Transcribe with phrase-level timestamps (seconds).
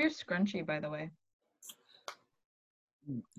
[0.00, 1.10] your scrunchie, by the way.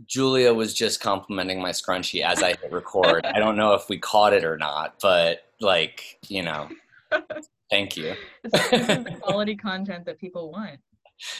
[0.05, 3.25] Julia was just complimenting my scrunchie as I hit record.
[3.25, 6.70] I don't know if we caught it or not, but like, you know,
[7.71, 8.13] thank you.
[8.44, 10.79] This is, the quality content that people want.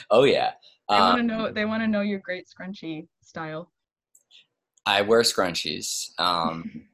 [0.10, 0.54] Oh yeah.
[0.90, 1.52] They want to Um, know.
[1.52, 3.72] They want to know your great scrunchie style.
[4.88, 6.10] I wear scrunchies.
[6.20, 6.86] Um,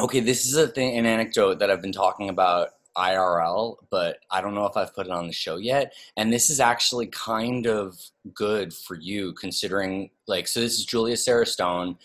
[0.00, 4.40] okay, this is a thing, an anecdote that I've been talking about IRL, but I
[4.40, 5.92] don't know if I've put it on the show yet.
[6.16, 7.98] And this is actually kind of
[8.34, 11.98] good for you, considering like, so this is Julia Sarah Stone,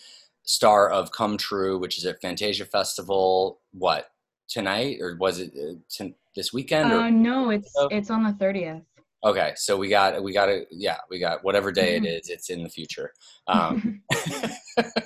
[0.44, 3.60] star of Come True, which is at Fantasia Festival.
[3.72, 4.10] What
[4.48, 6.92] tonight, or was it uh, t- this weekend?
[6.92, 8.82] Uh, no, it's it's on the thirtieth.
[9.24, 12.20] okay, so we got we got to yeah, we got whatever day it Mhm.
[12.20, 12.28] is.
[12.28, 13.12] It's in the future.
[13.48, 14.02] Um,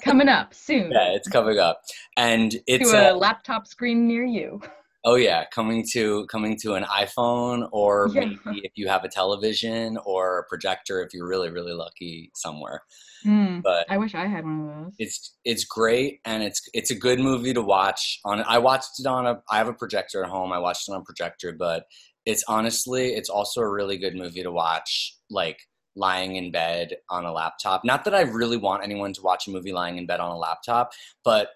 [0.02, 1.80] Coming up soon yeah, it's coming up,
[2.18, 4.60] and it's to a uh, laptop screen near you.
[5.08, 8.22] Oh yeah, coming to coming to an iPhone or Yeah.
[8.26, 12.82] maybe if you have a television or a projector if you're really really lucky somewhere.
[13.22, 14.94] Hmm, But I wish I had one of those.
[14.98, 19.06] it's it's great and it's it's a good movie to watch on I watched it
[19.06, 20.52] on a I have a projector at home.
[20.52, 21.84] I watched it on a projector, but
[22.24, 25.58] it's honestly it's also a really good movie to watch like
[25.94, 27.84] lying in bed on a laptop.
[27.84, 30.36] Not that I really want anyone to watch a movie lying in bed on a
[30.36, 30.90] laptop,
[31.24, 31.50] but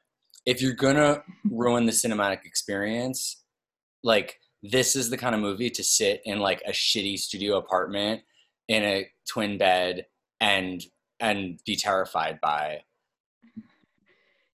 [0.46, 3.39] if you're going to ruin the cinematic experience,
[4.02, 8.20] like this is the kind of movie to sit in like a shitty studio apartment
[8.68, 10.06] in a twin bed
[10.40, 10.84] and
[11.20, 12.80] and be terrified by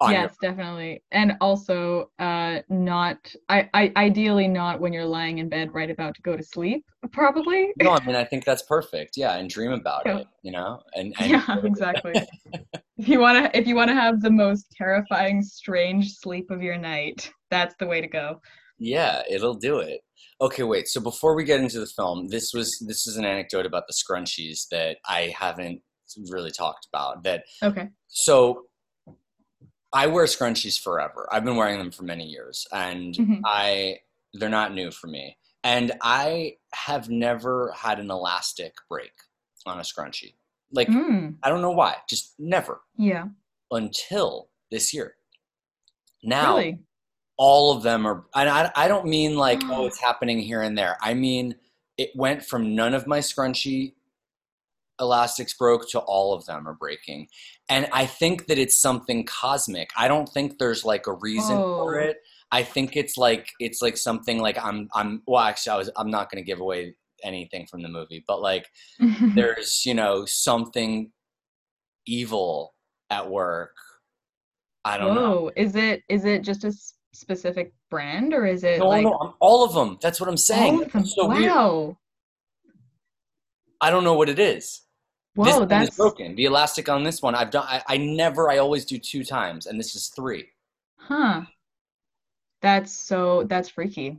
[0.00, 3.16] on your- yes, definitely, and also uh, not.
[3.48, 6.84] I, I ideally not when you're lying in bed right about to go to sleep.
[7.12, 7.72] Probably.
[7.80, 10.18] no i mean i think that's perfect yeah and dream about Yeah.
[10.18, 12.12] it you know and, and yeah, exactly.
[12.98, 16.62] if you want to, if you want to have the most terrifying, strange sleep of
[16.62, 18.40] your night, that's the way to go.
[18.78, 20.00] Yeah it'll do it
[20.40, 23.64] okay wait so before we get into the film this was this is an anecdote
[23.66, 25.80] about the scrunchies that i haven't
[26.30, 27.88] really talked about that Okay.
[28.08, 28.64] so
[29.92, 33.40] i wear scrunchies forever i've been wearing them for many years and Mhm.
[33.44, 33.98] i
[34.34, 39.12] they're not new for me and i have never had an elastic break
[39.64, 40.34] on a scrunchie
[40.72, 43.24] like Mm, i don't know why just never yeah.
[43.70, 45.14] until this year
[46.22, 46.78] now Really.
[47.36, 49.86] All of them are and I, I don't mean like oh mm.
[49.86, 50.96] it's happening here and there.
[51.00, 51.56] I mean
[51.98, 53.94] it went from none of my scrunchy
[55.00, 57.28] elastics broke to all of them are breaking.
[57.68, 59.90] And i think that it's something cosmic.
[59.96, 62.02] I don't think there's like a reason for oh.
[62.02, 62.18] it.
[62.52, 66.10] I think it's like it's like something like i'm i'm well actually i was i'm
[66.10, 68.70] not going to give away anything from the movie but like
[69.34, 71.10] there's you know something
[72.06, 72.74] evil
[73.10, 73.76] at work.
[74.84, 75.40] I don't know.
[75.40, 75.50] Whoa.
[75.56, 76.72] Is it is it just a
[77.16, 79.98] specific brand or is it no, like no, I'm- all of them.
[80.00, 80.74] That's what I'm saying.
[80.74, 81.06] all of them?
[81.06, 81.42] So weird.
[81.50, 81.96] wow.
[83.80, 84.82] I don't know what it is.
[85.36, 86.34] this Whoa, one that's broken.
[86.34, 87.66] The elastic on this one, I've done.
[87.68, 88.50] I, I never.
[88.50, 90.48] I always do two times, and this is three.
[90.96, 91.42] huh.
[92.62, 94.18] That's so that's freaky.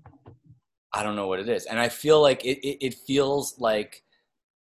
[0.94, 2.60] I don't know what it is, and I feel like it.
[2.66, 4.04] It, it feels like,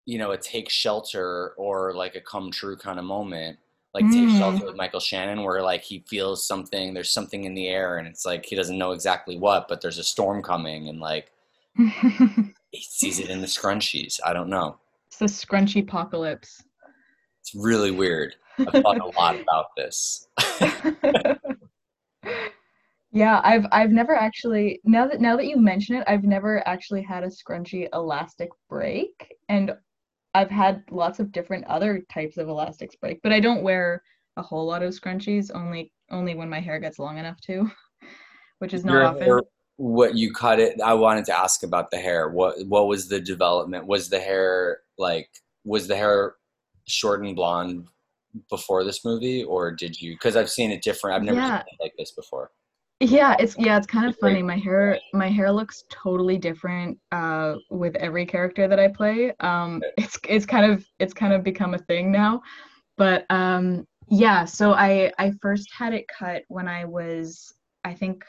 [0.06, 3.58] you know, a take shelter or like a come true kind of moment.
[3.96, 4.38] Like take Mm.
[4.38, 6.94] shelter with Michael Shannon, where like he feels something.
[6.94, 9.98] There's something in the air, and it's like he doesn't know exactly what, but there's
[9.98, 11.32] a storm coming, and like
[11.78, 14.20] he sees it in the scrunchies.
[14.26, 14.78] I don't know.
[15.08, 16.62] it's the scrunchy apocalypse.
[17.40, 18.36] It's really weird.
[18.60, 20.28] I've thought a lot about this.
[23.14, 27.02] yeah, I've I've never actually now that now that you mention it, I've never actually
[27.02, 29.74] had a scrunchy elastic break, and
[30.36, 34.04] I've had lots of different other types of elastics break, but I don't wear
[34.38, 35.50] a whole lot of scrunchies.
[35.54, 37.72] Only only when my hair gets long enough to,
[38.60, 39.24] which is not Your often.
[39.24, 39.42] hair-
[39.78, 40.80] what you cut it?
[40.82, 42.30] I wanted to ask about the hair.
[42.30, 43.88] What what was the development?
[43.88, 45.30] Was the hair like
[45.64, 46.36] was the hair
[46.88, 47.88] short and blonde
[48.50, 50.14] before this movie, or did you?
[50.16, 51.16] Because I've seen it different.
[51.16, 51.60] I've never Yeah.
[51.60, 52.52] seen it like this before.
[53.02, 54.42] Yeah, it's yeah, it's kind of funny.
[54.42, 59.34] My hair my hair looks totally different uh with every character that I play.
[59.42, 62.42] Um it's it's kind of it's kind of become a thing now.
[62.98, 67.54] But um yeah, so I I first had it cut when I was
[67.84, 68.24] I think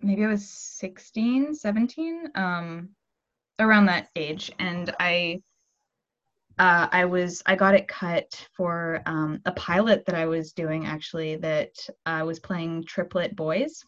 [0.00, 2.90] maybe I was 16, 17, um
[3.58, 5.40] around that age and I
[6.58, 10.86] uh, I was I got it cut for um, a pilot that I was doing
[10.86, 11.70] actually that
[12.06, 13.84] I was playing triplet boys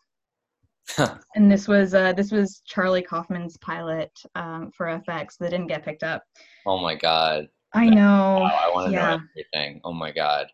[1.34, 5.84] and this was uh, this was Charlie Kaufman's pilot um, for FX that didn't get
[5.84, 6.22] picked up.
[6.64, 7.48] Oh my god!
[7.74, 8.38] I know.
[8.40, 9.80] Wow, I want to yeah, know everything.
[9.84, 10.46] Oh my god!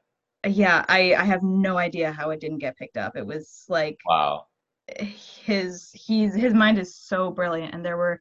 [0.47, 0.85] yeah.
[0.89, 3.17] I I have no idea how it didn't get picked up.
[3.17, 4.47] It was like Wow.
[4.99, 8.21] his he's his mind is so brilliant, and there were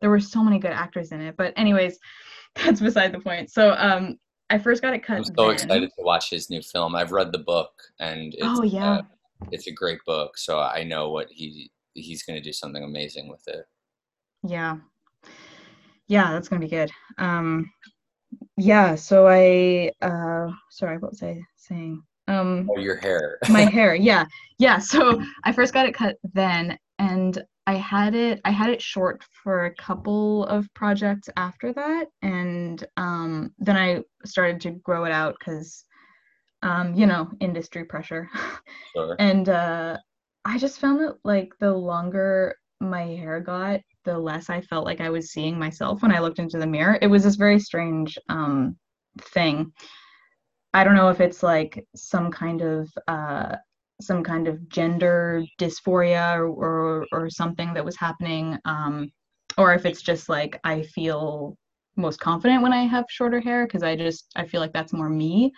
[0.00, 1.36] there were so many good actors in it.
[1.36, 1.98] But anyways,
[2.54, 3.50] that's beside the point.
[3.50, 4.18] So um,
[4.48, 5.18] I first got it cut.
[5.18, 5.50] I'm so then.
[5.52, 6.94] excited to watch his new film.
[6.96, 7.70] I've read the book,
[8.00, 9.02] and it's, Oh yeah, uh,
[9.50, 10.36] it's a great book.
[10.38, 13.64] So I know what he he's going to do something amazing with it.
[14.46, 14.76] yeah,
[16.08, 16.32] yeah.
[16.32, 16.90] That's gonna be good.
[17.18, 17.70] Um,
[18.56, 18.94] yeah.
[18.94, 22.02] So I uh, sorry, what was I saying?
[22.28, 23.38] Um, Oh, your hair.
[23.50, 24.24] my hair yeah
[24.58, 28.80] yeah so i first got it cut then and i had it i had it
[28.80, 35.04] short for a couple of projects after that and um, then i started to grow
[35.06, 35.84] it out because
[36.62, 38.28] um, you know industry pressure
[38.96, 39.16] Sure.
[39.18, 39.96] and uh,
[40.44, 45.00] i just found that like the longer my hair got the less i felt like
[45.00, 48.18] i was seeing myself when i looked into the mirror it was this very strange
[48.28, 48.76] um,
[49.20, 49.72] thing
[50.72, 53.56] I don't know if it's like some kind of uh,
[54.00, 59.10] some kind of gender dysphoria or, or or something that was happening, um,
[59.58, 61.56] or if it's just like I feel
[61.96, 65.08] most confident when I have shorter hair because I just I feel like that's more
[65.10, 65.52] me.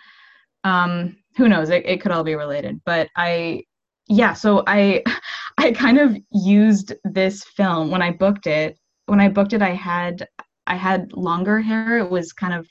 [0.63, 1.69] Um, who knows?
[1.69, 3.63] It, it could all be related, but I
[4.07, 4.33] yeah.
[4.33, 5.03] So I
[5.57, 8.77] I kind of used this film when I booked it.
[9.07, 10.27] When I booked it, I had
[10.67, 11.97] I had longer hair.
[11.97, 12.67] It was kind of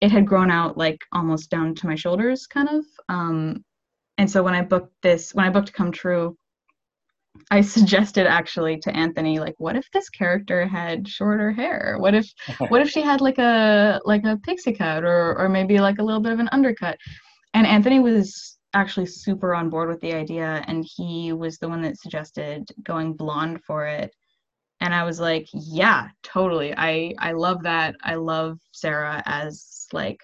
[0.00, 3.64] it had grown out like almost down to my shoulders kind of um
[4.18, 6.36] and so when i booked this when i booked come true
[7.50, 11.96] i suggested actually to anthony like what if this character had shorter hair?
[11.98, 12.30] What if
[12.68, 16.02] what if she had like a like a pixie cut or or maybe like a
[16.02, 16.98] little bit of an undercut?
[17.54, 21.80] And anthony was actually super on board with the idea and he was the one
[21.82, 24.14] that suggested going blonde for it.
[24.80, 26.74] And i was like yeah totally.
[26.76, 27.96] I i love that.
[28.02, 30.20] I love sarah as like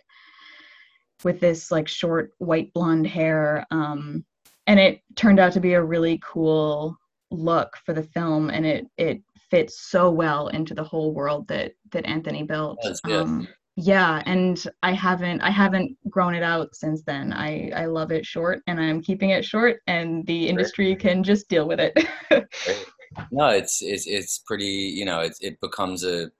[1.24, 3.66] with this like short white blonde hair.
[3.70, 4.24] Um
[4.66, 6.96] and it turned out to be a really cool
[7.32, 11.72] look for the film and it it fits so well into the whole world that
[11.90, 13.46] that anthony built um
[13.76, 18.24] yeah and i haven't i haven't grown it out since then i i love it
[18.24, 21.96] short and i'm keeping it short and the industry can just deal with it
[23.30, 24.64] No, it's it's it's pretty.
[24.64, 26.30] You know, it it becomes a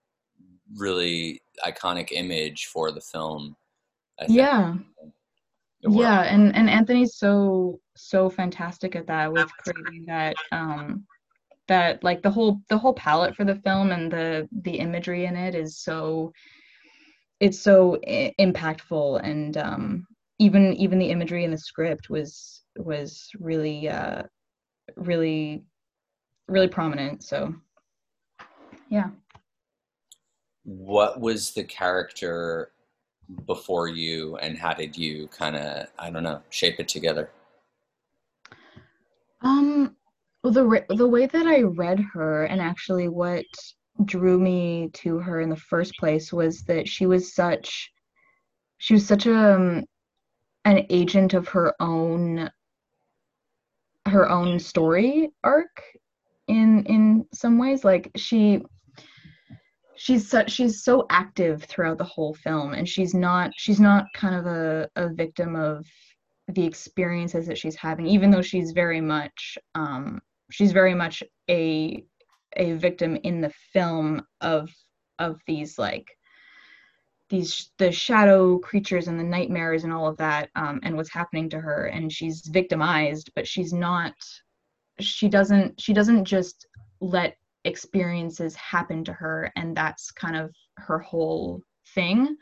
[0.77, 3.57] really iconic image for the film.
[4.21, 4.39] I think.
[4.39, 4.75] yeah
[5.89, 11.05] yeah and and anthony's so so fantastic at that with creating that um
[11.69, 15.37] that like the whole the whole palette for the film and the the imagery in
[15.37, 16.33] it is so
[17.41, 20.07] it's so I- impactful and um
[20.39, 24.25] even even the imagery in the script was was really uh
[24.97, 25.65] really
[26.49, 27.55] really prominent so
[28.89, 29.11] yeah
[30.65, 32.73] What was the character
[33.47, 37.31] before you, and how did you kind of I don't know shape it together?
[39.41, 39.97] Um,
[40.42, 43.45] well, the re- the way that I read her and actually what
[44.05, 47.91] drew me to her in the first place was that she was such
[48.79, 49.85] she was such a um,
[50.65, 52.51] an agent of her own
[54.07, 55.83] her own story arc
[56.49, 57.85] in in some ways.
[57.85, 58.63] Like she
[59.97, 64.35] she's such she's so active throughout the whole film and she's not she's not kind
[64.35, 65.87] of a, a victim of
[66.49, 70.21] the experiences that she's having even though she's very much um
[70.53, 72.05] she's very much a
[72.57, 74.71] a victim in the film of
[75.19, 76.07] of these like
[77.31, 81.49] these the shadow creatures and the nightmares and all of that um, and what's happening
[81.49, 81.87] to her.
[81.87, 84.13] And she's victimized but she's not
[85.01, 86.67] she doesn't she doesn't just
[87.01, 91.63] let experiences happen to her and that's kind of her whole
[91.95, 92.37] thing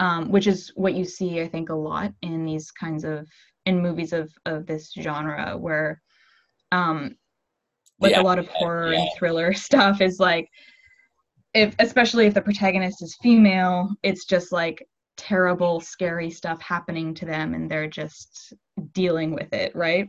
[0.00, 3.28] um, which is what you see i think a lot in these kinds of
[3.66, 6.00] in movies of of this genre where
[6.70, 7.14] um
[8.02, 9.00] like Yeah, a lot of horror yeah.
[9.00, 10.48] and thriller stuff is like
[11.54, 17.26] if especially if the protagonist is female it's just like terrible scary stuff happening to
[17.26, 18.54] them and they're just
[18.92, 20.08] dealing with it right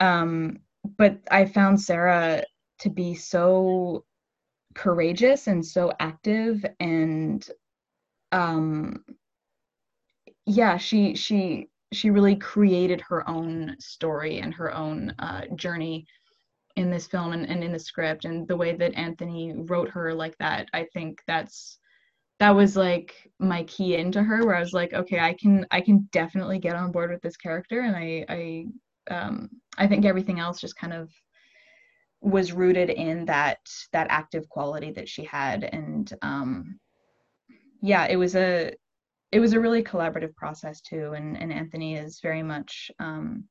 [0.00, 0.58] um
[0.96, 2.42] but i found sarah
[2.78, 4.04] to be so
[4.74, 7.50] courageous and so active and
[8.32, 9.02] um
[10.46, 16.06] yeah she she she really created her own story and her own uh, journey
[16.76, 20.14] in this film and, and in the script and the way that anthony wrote her
[20.14, 21.78] like that i think that's
[22.38, 25.80] that was like my key into her where i was like okay i can i
[25.80, 28.66] can definitely get on board with this character and i i
[29.10, 31.10] um i think everything else just kind of
[32.26, 33.58] was rooted in that
[33.92, 35.64] that active quality that she had.
[35.64, 36.78] And um
[37.82, 38.72] yeah it was a
[39.32, 41.12] it was a really collaborative process too.
[41.12, 43.44] And and anthony is very much um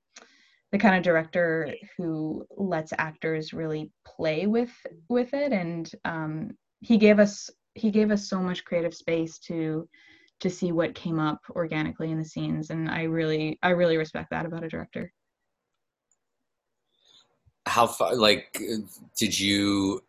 [0.71, 4.71] the kind of director who lets actors really play with
[5.09, 5.51] with it.
[5.51, 9.87] And um he gave us he gave us so much creative space to
[10.41, 12.69] to see what came up organically in the scenes.
[12.69, 15.11] And i really i really respect that about a director.
[17.67, 18.61] How far like
[19.17, 20.03] did you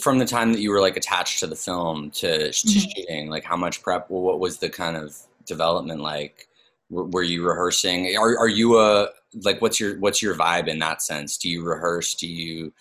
[0.00, 2.78] from the time that you were like attached to the film to, to mm-hmm.
[2.78, 6.47] shooting like how much prep what was the kind of development like
[6.90, 8.16] were, you rehearsing?
[8.16, 9.08] Are, are you a
[9.44, 11.36] like what's your what's your vibe in that sense?
[11.36, 12.14] Do you rehearse?
[12.14, 12.72] Do you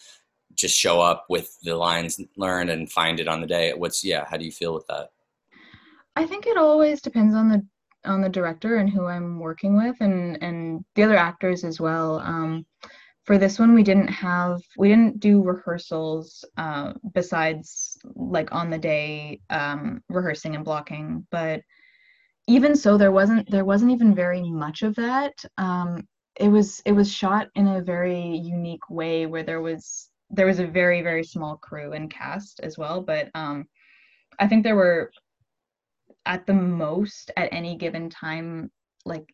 [0.56, 3.74] just show up with the lines learned and find it on the day?
[3.74, 5.12] What's yeah how do you feel with that?
[6.16, 7.66] I think it always depends on the
[8.06, 12.20] on the director and who i'm working with and and the other actors as well.
[12.20, 12.66] Um,
[13.28, 18.78] for this one we didn't have we didn't do rehearsals uh, besides like on the
[18.78, 21.62] day um, rehearsing and blocking but
[22.48, 25.34] even so there wasn't there wasn't even very much of that.
[25.58, 26.08] Um,
[26.40, 30.60] it was it was shot in a very unique way where there was there was
[30.60, 33.66] a very very small crew and cast as well but um
[34.40, 35.10] i think there were
[36.28, 38.70] at the most at any given time
[39.06, 39.34] like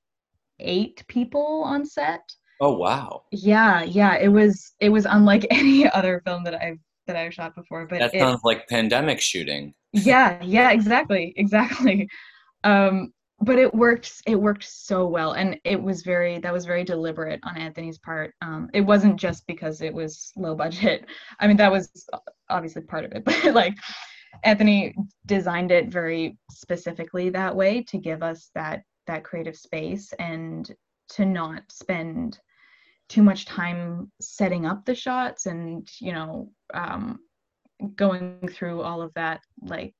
[0.60, 2.22] eight people on set.
[2.62, 3.24] Oh wow.
[3.32, 6.77] Yeah yeah it was it was unlike any other film that i've
[7.08, 9.74] that i've shot before but that it, sounds like pandemic shooting.
[9.91, 12.08] Yeah yeah exactly exactly
[12.63, 16.84] um but it worked it worked so well and it was very that was very
[16.84, 18.34] deliberate on anthony's part.
[18.41, 21.05] Um, it wasn't just because it was low budget.
[21.39, 22.08] I mean that was
[22.50, 23.75] obviously part of it but like
[24.43, 30.72] anthony designed it very specifically that way to give us that that creative space and
[31.10, 32.39] to not spend
[33.10, 37.20] too much time setting up the shots and you know um,
[37.96, 39.93] going through all of that like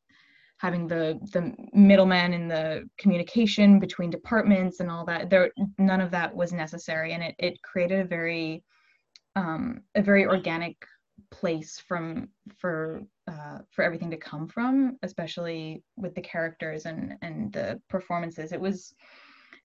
[0.64, 6.10] having the the middleman in the communication between departments and all that there none of
[6.10, 7.12] that was necessary.
[7.12, 8.64] And it, it created a very
[9.36, 10.78] um, a very organic
[11.32, 17.52] place from for uh, for everything to come from especially with the characters and and
[17.52, 18.54] the performances.
[18.54, 18.94] It was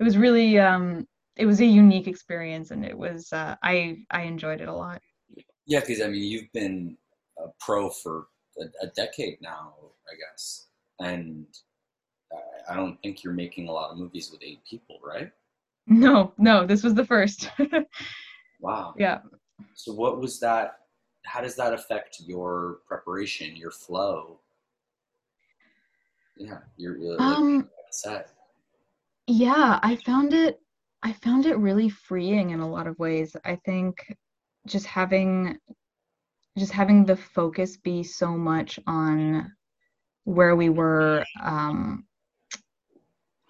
[0.00, 4.22] it was really um it was a unique experience and it was uh, i i
[4.22, 5.00] enjoyed it a lot.
[5.64, 6.96] Yeah because i mean you've been
[7.38, 8.26] a pro for
[8.58, 9.74] a, a decade now
[10.10, 10.67] i guess
[11.00, 11.46] and
[12.68, 15.30] I don't think you're making a lot of movies with eight people, right?
[15.86, 17.50] No, no, this was the first.
[18.60, 18.94] wow.
[18.98, 19.18] Yeah.
[19.74, 20.80] So what was that?
[21.24, 24.40] How does that affect your preparation, your flow?
[26.36, 28.30] Yeah, you're, you're um, set.
[29.26, 30.60] Yeah, I found it.
[31.02, 33.34] I found it really freeing in a lot of ways.
[33.44, 33.96] I think
[34.66, 35.58] just having
[36.58, 39.52] just having the focus be so much on
[40.28, 42.04] where we were um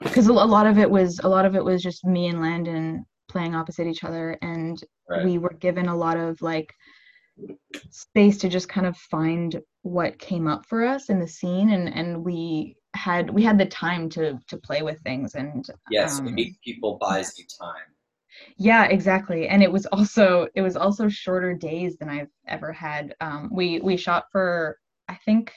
[0.01, 3.05] because a lot of it was a lot of it was just me and landon
[3.29, 5.25] playing opposite each other and right.
[5.25, 6.73] we were given a lot of like
[7.91, 11.93] space to just kind of find what came up for us in the scene and
[11.93, 16.37] and we had we had the time to to play with things and yes um,
[16.65, 17.89] people buys you time
[18.57, 23.15] yeah exactly and it was also it was also shorter days than i've ever had
[23.21, 25.53] um we we shot for i think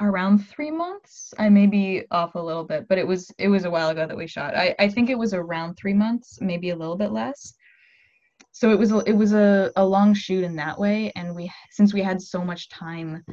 [0.00, 1.32] around three months.
[1.38, 4.06] I may be off a little bit, but it was it was a while ago
[4.06, 4.56] that we shot.
[4.56, 7.54] I, I think it was around three months, maybe a little bit less.
[8.52, 11.50] So it was a, it was a, a long shoot in that way, and we
[11.70, 13.24] since we had so much time.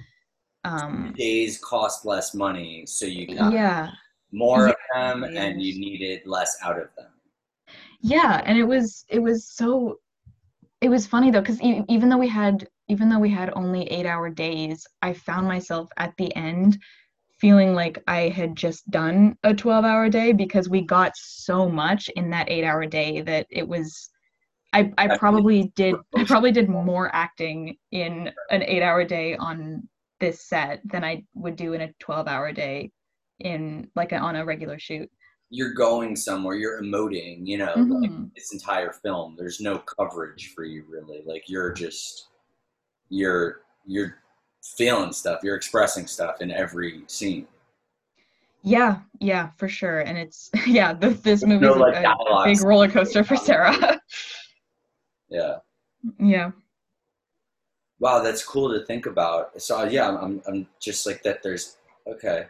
[0.63, 3.89] Um, days cost less money, so you got yeah
[4.31, 7.11] more yeah, of them, and you needed less out of them.
[8.01, 9.99] Yeah, and it was it was so
[10.81, 14.05] it was funny though because even though we had even though we had only eight
[14.05, 16.77] hour days, I found myself at the end
[17.39, 22.09] feeling like I had just done a 12 hour day because we got so much
[22.17, 24.09] in that eight hour day that it was.
[24.73, 29.87] I, I probably did I probably did more acting in an eight hour day on
[30.19, 32.91] this set than I would do in a 12 hour day
[33.39, 35.09] in like a, on a regular shoot
[35.49, 38.01] you're going somewhere you're emoting you know mm-hmm.
[38.01, 42.27] like this entire film there's no coverage for you really like you're just
[43.11, 44.17] you're you're
[44.63, 47.45] feeling stuff you're expressing stuff in every scene.
[48.63, 49.99] Yeah yeah for sure.
[49.99, 54.01] And it's yeah the, this movie no, like, a, a big roller coaster for sarah.
[55.29, 55.59] Yeah.
[56.19, 56.51] Yeah.
[57.99, 59.61] Wow that's cool to think about.
[59.61, 61.77] So yeah i'm, I'm just like that there's
[62.07, 62.47] okay.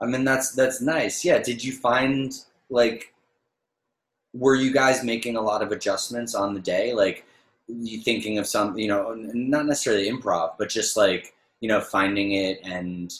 [0.00, 1.24] I mean that's that's nice.
[1.24, 2.32] Yeah did you find
[2.70, 3.12] like
[4.34, 6.92] were you guys making a lot of adjustments on the day?
[6.92, 7.24] Like
[7.68, 12.32] you thinking of some, you know, not necessarily improv, but just like, you know, finding
[12.32, 13.12] it and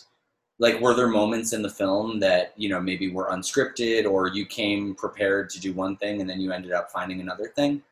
[0.58, 4.44] like were there moments in the film that, you know, maybe were unscripted or you
[4.46, 7.82] came prepared to do one thing and then you ended up finding another thing?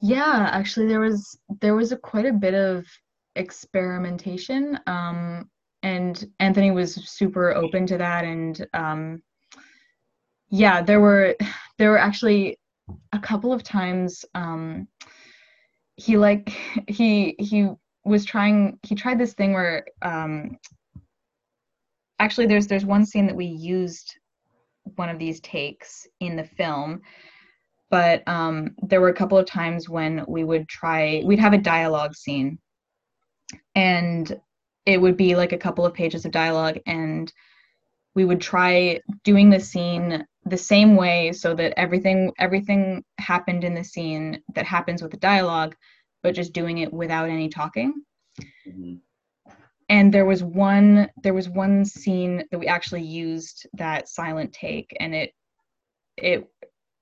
[0.00, 2.86] Yeah, actually there was there was a quite a bit of
[3.36, 4.78] experimentation.
[4.86, 5.48] Um,
[5.82, 8.24] and Anthony was super open to that.
[8.24, 9.22] And um,
[10.48, 11.36] yeah, there were
[11.78, 12.58] there were actually
[13.12, 14.88] a couple of times um,
[16.00, 16.48] he like
[16.88, 17.68] he he
[18.04, 20.56] was trying he tried this thing where um,
[22.18, 24.16] actually there's there's one scene that we used
[24.96, 27.02] one of these takes in the film
[27.90, 31.58] but um, there were a couple of times when we would try we'd have a
[31.58, 32.58] dialogue scene
[33.74, 34.40] and
[34.86, 37.30] it would be like a couple of pages of dialogue and
[38.20, 43.74] we would try doing the scene the same way so that everything everything happened in
[43.74, 45.74] the scene that happens with the dialogue
[46.22, 47.94] but just doing it without any talking
[48.68, 48.96] mm-hmm.
[49.88, 54.94] and there was one there was one scene that we actually used that silent take
[55.00, 55.32] and it
[56.18, 56.46] it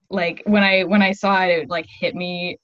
[0.08, 2.56] like when i when i saw it it like hit me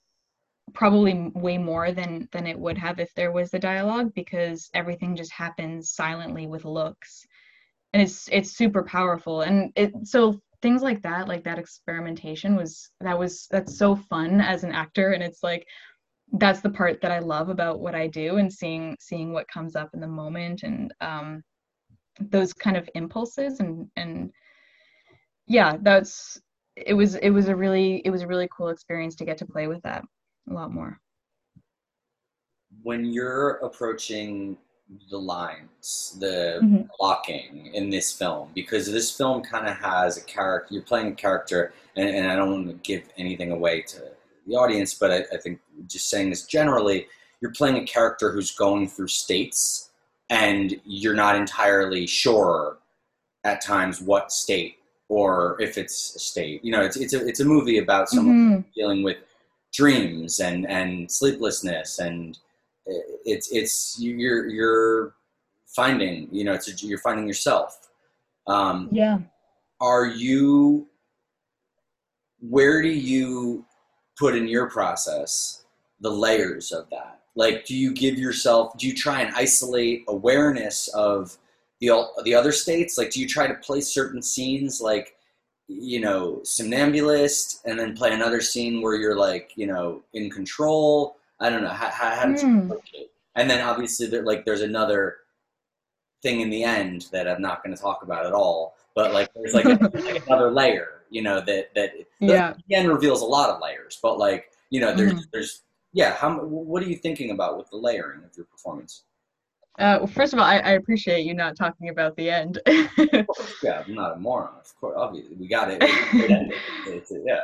[0.73, 5.13] probably way more than than it would have if there was the dialogue because everything
[5.13, 7.25] just happens silently with looks
[7.95, 9.43] and it's it's super powerful.
[9.43, 14.41] And it so things like that like that experimentation was that was that's so fun
[14.41, 15.11] as an actor.
[15.11, 15.65] And it's like
[16.33, 19.75] that's the part that i love about what i do and seeing seeing what comes
[19.75, 21.43] up in the moment and um
[22.19, 24.31] those kind of impulses and and
[25.45, 26.41] yeah that's
[26.75, 29.45] it was it was a really it was a really cool experience to get to
[29.45, 30.03] play with that
[30.49, 30.99] a lot more.
[32.81, 34.57] When you're approaching
[35.09, 36.83] the lines, the mm-hmm.
[36.97, 40.73] blocking in this film, because this film kind of has a character.
[40.73, 44.03] You're playing a character, and, and, I don't want to give anything away to
[44.45, 47.07] the audience, but I, I think just saying this generally,
[47.41, 49.89] you're playing a character who's going through states,
[50.29, 52.77] and you're not entirely sure
[53.43, 54.77] at times what state
[55.09, 56.63] or if it's a state.
[56.63, 58.61] You know, it's it's a it's a movie about someone mm-hmm.
[58.75, 59.17] dealing with
[59.73, 62.37] dreams and and sleeplessness and
[62.85, 65.15] it's it's you're you're
[65.67, 67.79] finding you know it's a, you're finding yourself.
[68.47, 69.19] Um, yeah.
[69.81, 70.87] are you
[72.39, 73.65] where do you
[74.19, 75.65] put in your process
[75.99, 77.21] the layers of that?
[77.35, 81.37] Like do you give yourself do you try and isolate awareness of
[81.81, 82.97] the the other states?
[82.97, 85.15] Like do you try to play certain scenes like
[85.67, 91.17] you know somnambulist and then play another scene where you're like you know in control
[91.45, 92.71] I don't know how, how, how mm.
[92.93, 93.11] it.
[93.35, 95.17] And then obviously there, like there's another
[96.21, 98.75] thing in the end that I'm not going to talk about at all.
[98.95, 103.21] But like there's like, a, like another layer, you know, that that yeah again reveals
[103.21, 103.99] a lot of layers.
[104.01, 106.13] But like you know, there's mm there's yeah.
[106.15, 109.03] How what are you thinking about with the layering of your performance?
[109.77, 112.61] Uh, well, first of all, I, I, appreciate you not talking about the end.
[113.61, 114.53] yeah, I'm not a moron.
[114.57, 115.83] Of course, obviously, we got it.
[116.87, 117.41] It's, yeah.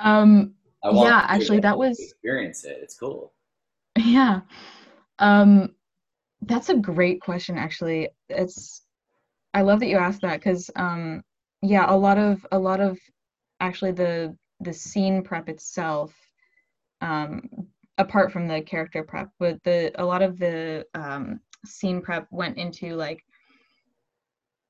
[0.00, 2.78] Um, I want yeah, actually, that was experience it.
[2.82, 3.32] It's cool.
[3.96, 4.40] Yeah,
[5.18, 5.74] um,
[6.42, 7.58] that's a great question.
[7.58, 8.82] Actually, it's
[9.54, 11.22] I love that you asked that because um,
[11.62, 12.98] yeah, a lot of a lot of
[13.60, 16.14] actually the the scene prep itself,
[17.00, 17.48] um,
[17.98, 22.56] apart from the character prep, but the a lot of the um, scene prep went
[22.56, 23.20] into like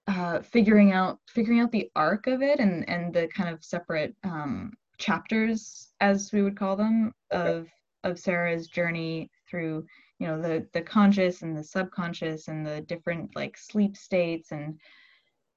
[0.06, 4.14] uh, figuring out figuring out the arc of it and and the kind of separate
[4.24, 7.68] um, chapters as we would call them of
[8.04, 9.84] of sarah's journey through
[10.18, 14.52] you know the the conscious and the subconscious and the different like sleep states.
[14.52, 14.78] And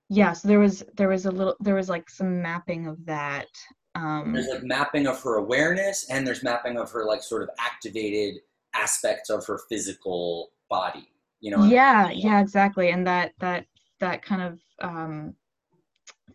[0.10, 3.48] yeah so there was there was a little there was like some mapping of that
[3.96, 7.50] um there's like mapping of her awareness and there's mapping of her like sort of
[7.60, 8.36] activated
[8.74, 12.92] aspects of her physical body you know yeah yeah exactly.
[12.92, 13.66] And that that
[14.00, 15.34] that kind of um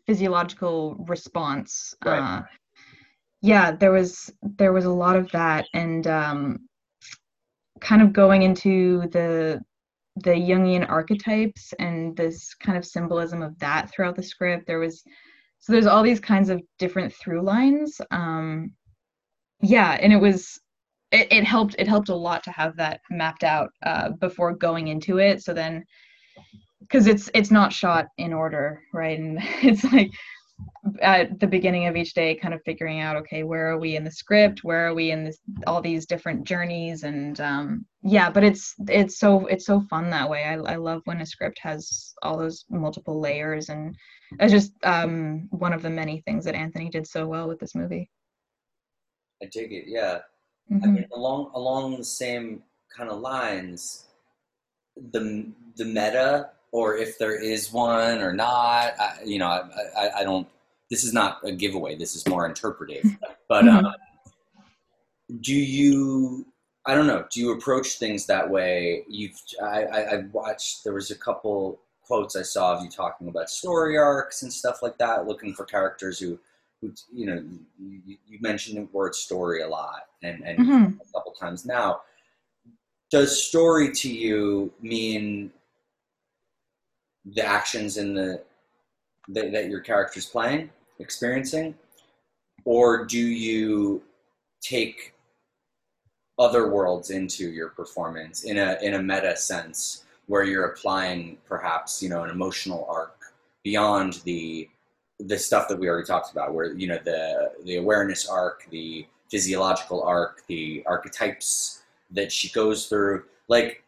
[0.07, 2.19] physiological response right.
[2.19, 2.43] uh
[3.47, 6.59] yeah there was there was a lot of that and um,
[7.81, 9.61] kind of going into the
[10.17, 14.67] the jungian archetypes and this kind of symbolism of that throughout the script.
[14.67, 15.05] There was
[15.61, 18.73] so there's all these kinds of different through lines um,
[19.63, 20.59] yeah and it was
[21.13, 24.89] it, it helped it helped a lot to have that mapped out uh, before going
[24.89, 25.43] into it.
[25.43, 25.85] So then
[26.81, 29.19] because it's it's not shot in order right?
[29.19, 30.11] And it's like
[31.03, 34.05] at the beginning of each day kind of figuring out okay where are we in
[34.05, 34.65] the script?
[34.65, 37.03] Where are we in this all these different journeys?
[37.03, 40.45] And um yeah but it's it's so it's so fun that way.
[40.45, 43.69] I, I love when a script has all those multiple layers.
[43.69, 43.95] And
[44.41, 47.75] it's just um one of the many things that anthony did so well with this
[47.75, 48.09] movie.
[49.43, 50.21] I dig it yeah.
[50.73, 50.85] Mm-hmm.
[50.85, 52.63] i mean along along the same
[52.97, 54.07] kind of lines
[55.13, 59.01] the the meta or if there is one or not.
[59.01, 59.63] I, you know, I,
[59.97, 60.47] I, I, don't.
[60.91, 61.97] This is not a giveaway.
[61.97, 63.17] This is more interpretive.
[63.49, 63.87] But mm-hmm.
[63.87, 63.95] um,
[65.41, 66.47] do you?
[66.85, 67.25] I don't know.
[67.33, 69.05] Do you approach things that way?
[69.09, 70.83] You've I, I, I watched.
[70.83, 74.83] There was a couple quotes I saw of you talking about story arcs and stuff
[74.83, 76.41] like that, looking for characters who,
[76.81, 77.45] who you know,
[77.79, 81.01] you, you mentioned the word story a lot and, and Mhm.
[81.01, 82.03] a couple times now.
[83.13, 85.53] Does story to you mean
[87.35, 88.43] the actions in the
[89.29, 91.75] that, that your character's playing, experiencing,
[92.65, 94.03] or do you
[94.61, 95.15] take
[96.39, 102.03] other worlds into your performance in a in a meta sense where you're applying perhaps
[102.03, 103.17] you know an emotional arc
[103.63, 104.69] beyond the
[105.21, 109.07] the stuff that we already talked about where you know the the awareness arc the
[109.31, 113.25] physiological arc the archetypes that she goes through?
[113.49, 113.83] Like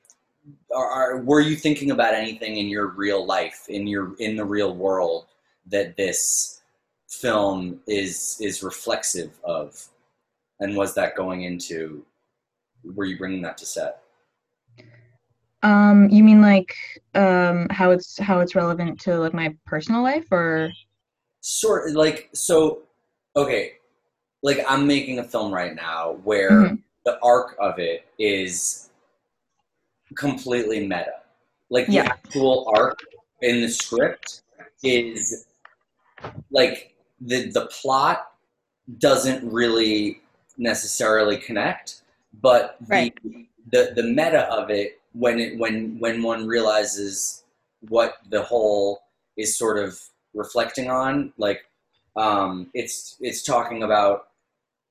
[0.75, 4.45] are, are, were you thinking about anything in your real life in your in the
[4.45, 5.27] real world
[5.67, 6.61] that this
[7.09, 9.89] film is is reflexive of?
[10.61, 12.05] And was that going into
[12.85, 14.03] were you bringing that to set?
[15.63, 16.75] Um, you mean like
[17.15, 20.71] um how it's how it's relevant to like my personal life or?
[21.41, 22.83] Sort like so
[23.37, 23.73] okay
[24.43, 26.83] like i'm making a film right now where Mhm.
[27.05, 28.88] the arc of it is
[30.17, 31.21] completely meta
[31.71, 32.05] like the Yeah.
[32.07, 32.99] actual arc
[33.43, 34.43] in the script
[34.83, 35.47] is
[36.51, 38.33] like the the plot
[38.99, 40.21] doesn't really
[40.57, 42.03] necessarily connect
[42.41, 43.13] but the
[43.73, 47.45] the the meta of it when it when when one realizes
[47.89, 49.03] what the whole
[49.37, 50.01] is sort of
[50.35, 51.65] reflecting on like
[52.17, 54.29] um it's it's talking about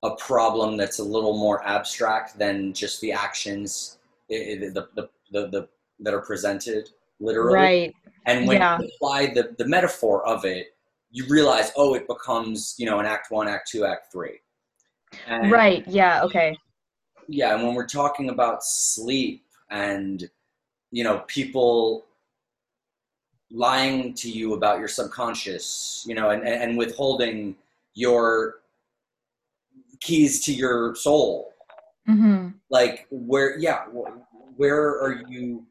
[0.04, 3.98] a problem that's a little more abstract than just the actions
[4.32, 7.56] i i the, the, the, the that are presented literally.
[7.56, 7.96] Right.
[8.26, 8.80] And when Yeah.
[8.80, 10.76] you apply the, the metaphor of it,
[11.12, 14.40] you realize, oh, it becomes, you know, an act one, act two, act three.
[15.28, 15.88] And, right.
[15.88, 16.24] Yeah.
[16.24, 16.56] Okay.
[17.30, 20.30] Yeah, and when we're talking about sleep and,
[20.92, 22.06] you know, people
[23.50, 27.56] lying to you about your subconscious, you know, and, and withholding
[27.94, 28.56] your
[30.02, 31.54] keys to your soul,
[32.08, 33.86] hmm like where, yeah,
[34.56, 35.66] where are you?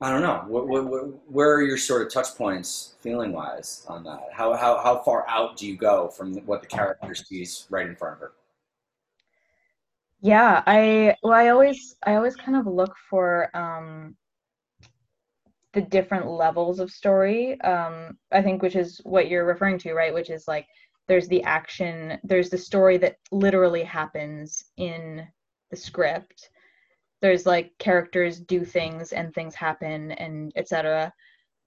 [0.00, 0.44] I don't know.
[0.46, 4.28] Where, where, where are your sort of touch points, feeling wise, on that?
[4.32, 7.96] How, how how far out do you go from what the character sees right in
[7.96, 8.32] front of her?
[10.20, 14.16] yeah I well I always I always kind of look for um
[15.74, 20.12] the different levels of story um I think which is what you're referring to right
[20.14, 20.66] which is like
[21.08, 25.26] there's the action there's the story that literally happens in
[25.70, 26.50] the script.
[27.20, 31.12] There's like characters do things and things happen and etc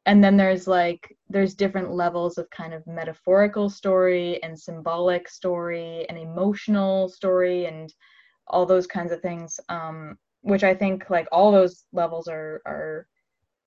[0.06, 6.06] and then there's like there's different levels of kind of metaphorical story and symbolic story
[6.10, 7.94] and emotional story and
[8.48, 13.08] all those kinds of things um which i think like all those levels are are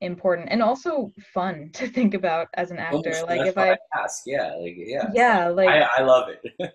[0.00, 4.22] important and also fun to think about as an actor like if why i ask,
[4.26, 6.72] yeah, like yeah, yeah like I, I love it.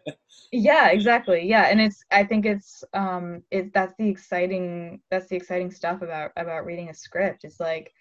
[0.51, 1.47] yeah exactly.
[1.47, 6.01] Yeah and it's i think it's um it that's the exciting that's the exciting stuff
[6.01, 7.43] about about reading a script.
[7.43, 7.91] It's like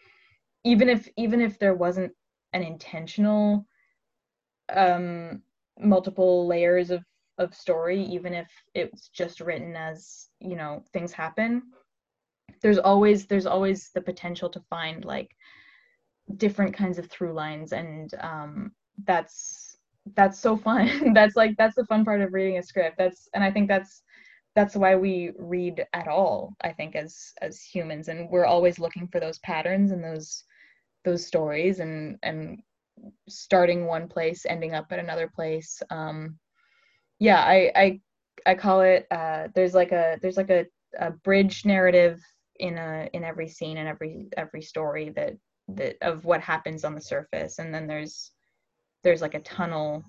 [0.65, 2.13] even if even if there wasn't
[2.53, 3.67] an intentional
[4.75, 5.43] um
[5.79, 7.03] multiple layers of
[7.39, 11.63] of story even if it's just written as you know things happen
[12.61, 15.35] there's always there's always the potential to find like
[16.37, 18.73] different kinds of through lines and um
[19.05, 19.69] that's
[20.15, 21.13] that's so fun.
[21.15, 22.97] That's like that's the fun part of reading a script.
[22.97, 24.03] That's and i think that's
[24.55, 29.07] that's why we read at all i think as as humans and we're always looking
[29.07, 30.45] for those patterns and those
[31.05, 32.59] those stories and and
[33.29, 35.83] starting one place ending up at another place.
[35.91, 36.39] Um
[37.21, 38.01] yeah i i
[38.47, 40.67] i call it uh there's like a there's like a,
[40.99, 42.21] a bridge narrative
[42.59, 45.35] in a in every scene and every every story that
[45.69, 48.33] that of what happens on the surface and then there's
[49.05, 50.03] there's like a tunnel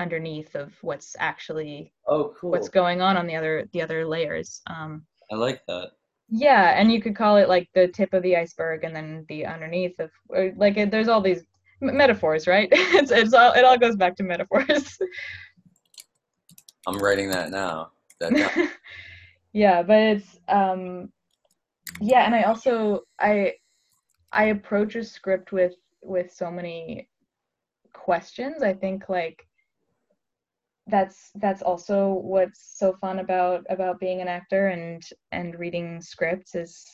[0.00, 2.50] underneath of what's actually oh, cool.
[2.50, 5.92] what's going on on the other the other layers um I like that.
[6.28, 9.46] yeah and you could call it like the tip of the iceberg and then the
[9.46, 11.44] underneath of or, like it, there's all these
[11.82, 14.98] m- metaphors right it's it's all it all goes back to metaphors
[16.86, 17.92] I'm writing that now.
[18.20, 18.70] That
[19.52, 21.10] yeah but it's um
[22.00, 23.52] yeah and i also i
[24.32, 27.08] i approach a script with with so many
[27.94, 28.62] questions.
[28.62, 29.46] I think like
[30.86, 35.02] that's that's also what's so fun about about being an actor and
[35.32, 36.84] and reading scripts is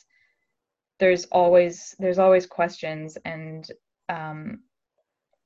[0.97, 3.67] there's always there's always questions and
[4.07, 4.59] um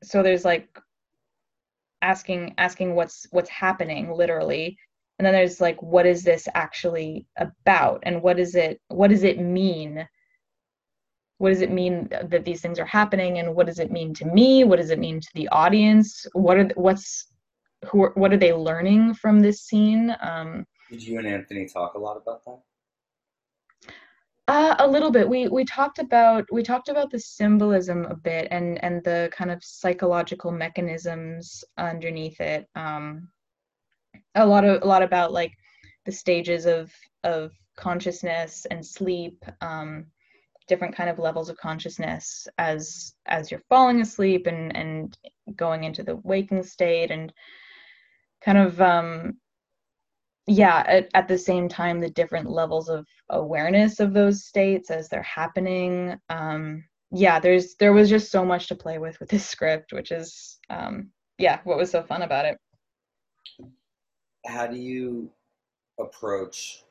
[0.04, 0.68] so there's like
[2.04, 4.78] asking asking what's what's happening literally
[5.18, 8.02] and then there's like what is this actually about?
[8.04, 10.08] And what is it what does it mean?
[11.38, 13.40] What does it mean that these things are happening?
[13.40, 14.64] And what does it mean to me?
[14.64, 16.26] What does it mean to the audience?
[16.34, 17.28] What are what's
[17.92, 20.16] who are, what are they learning from this scene?
[20.22, 22.60] Um, did you and anthony talk a lot about that?
[24.48, 25.28] Uh, a little bit.
[25.28, 29.50] We we talked about we talked about the symbolism a bit and and the kind
[29.50, 32.68] of psychological mechanisms underneath it.
[32.76, 33.30] Um,
[34.36, 35.54] a lot of a lot about like
[36.06, 36.92] the stages of
[37.24, 40.06] of consciousness and sleep um,
[40.68, 45.18] different kind of levels of consciousness as as you're falling asleep and and
[45.56, 47.32] going into the waking state and
[48.44, 49.34] kind of um
[50.48, 55.08] yeah at, at the same time the different levels of awareness of those states as
[55.10, 56.16] they're happening.
[56.30, 60.12] Um yeah there's there was just so much to play with with this script which
[60.12, 62.58] is um yeah what was so fun about it
[64.46, 65.30] how do you
[66.00, 66.84] approach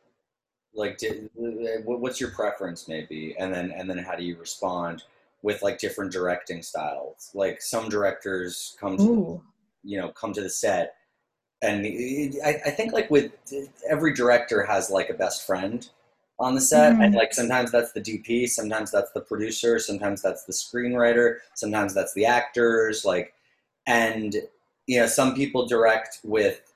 [0.74, 5.04] like did, what's your preference maybe and then and then how do you respond
[5.42, 9.42] with like different directing styles like some directors come to Ooh.
[9.82, 10.96] you know come to the set
[11.62, 11.86] and
[12.44, 13.32] I, I think like with
[13.88, 15.88] every director has like a best friend
[16.38, 17.04] on the set mm.
[17.04, 21.94] and like sometimes that's the dp sometimes that's the producer sometimes that's the screenwriter sometimes
[21.94, 23.34] that's the actors like
[23.86, 24.36] and
[24.86, 26.73] you know some people direct with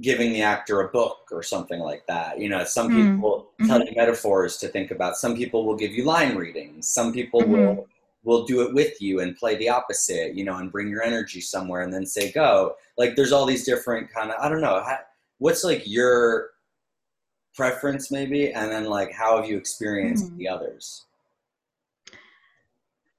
[0.00, 2.38] giving the actor a book or something like that.
[2.38, 3.14] You know, some mm.
[3.14, 3.66] people mm-hmm.
[3.66, 5.16] tell you metaphors to think about.
[5.16, 6.88] Some people will give you line readings.
[6.88, 7.52] Some people mm-hmm.
[7.52, 7.88] will
[8.22, 11.40] will do it with you and play the opposite, you know, and bring your energy
[11.40, 12.74] somewhere and then say go.
[12.98, 14.98] Like there's all these different kind of I don't know, how,
[15.38, 16.50] what's like your
[17.54, 20.36] preference maybe and then like how have you experienced mm.
[20.36, 21.06] the others?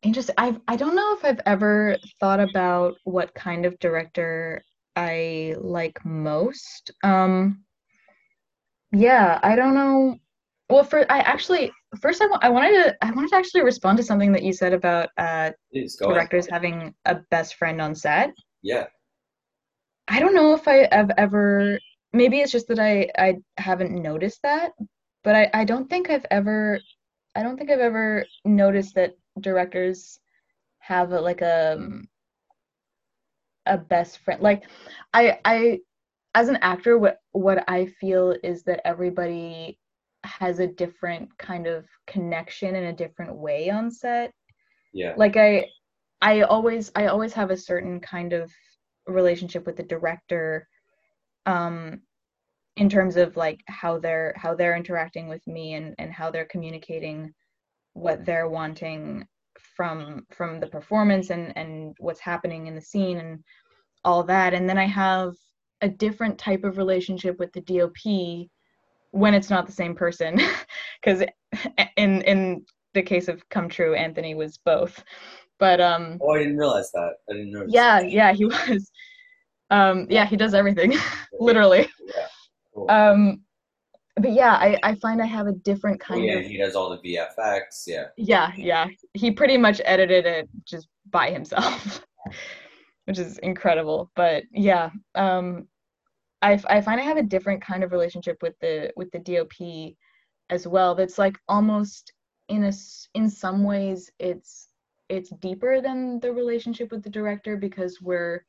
[0.04, 0.36] Interesting.
[0.38, 4.64] I I don't know if I've ever thought about what kind of director
[4.96, 6.92] I like most.
[7.04, 7.64] Um,
[8.92, 10.18] yeah, I don't know.
[10.70, 14.04] Well, for I actually first I, I wanted to I wanted to actually respond to
[14.04, 15.52] something that you said about uh,
[16.00, 16.54] directors ahead.
[16.54, 18.34] having a best friend on set.
[18.62, 18.88] Yeah.
[20.08, 21.80] I don't know if I have ever.
[22.14, 24.72] Maybe it's just that I I haven't noticed that,
[25.24, 26.80] but I I don't think I've ever.
[27.36, 30.20] I don't think I've ever noticed that directors
[30.80, 32.08] have a, like a um,
[33.66, 34.64] a best friend like
[35.14, 35.80] i i
[36.34, 39.78] as an actor what what i feel is that everybody
[40.24, 44.34] has a different kind of connection in a different way on set.
[44.94, 45.14] Yeah.
[45.18, 45.66] Like i
[46.22, 48.52] i always i always have a certain kind of
[49.08, 50.68] relationship with the director
[51.46, 52.02] um
[52.78, 56.46] in terms of like how they're how they're interacting with me and and how they're
[56.46, 57.34] communicating
[57.94, 59.26] what they're wanting
[59.76, 63.44] from from the performance and and what's happening in the scene and
[64.04, 64.54] all that.
[64.54, 65.34] And then i have
[65.82, 68.48] a different type of relationship with the dop
[69.12, 70.40] when it's not the same person
[71.02, 71.24] because
[71.98, 75.04] in in the case of come true anthony was both.
[75.60, 77.14] But um oh i didn't realize that.
[77.30, 77.66] I didn't know.
[77.68, 78.92] Yeah yeah he was.
[79.70, 80.94] Um yeah he does everything
[81.40, 81.90] literally.
[82.06, 82.28] Yeah.
[82.74, 82.90] Cool.
[82.90, 83.42] um
[84.16, 86.46] but yeah, I, I find I have a different oh, kind yeah, of.
[86.46, 87.62] he does all the VFX.
[87.88, 88.06] Yeah.
[88.18, 88.88] Yeah, yeah.
[89.14, 92.04] He pretty much edited it just by himself,
[93.06, 94.12] which is incredible.
[94.16, 95.68] But yeah, um,
[96.42, 99.96] I, I find I have a different kind of relationship with the with the DOP
[100.50, 100.96] as well.
[100.96, 102.12] That's like almost
[102.50, 102.74] in a
[103.14, 104.68] in some ways it's
[105.08, 108.46] it's deeper than the relationship with the director because we're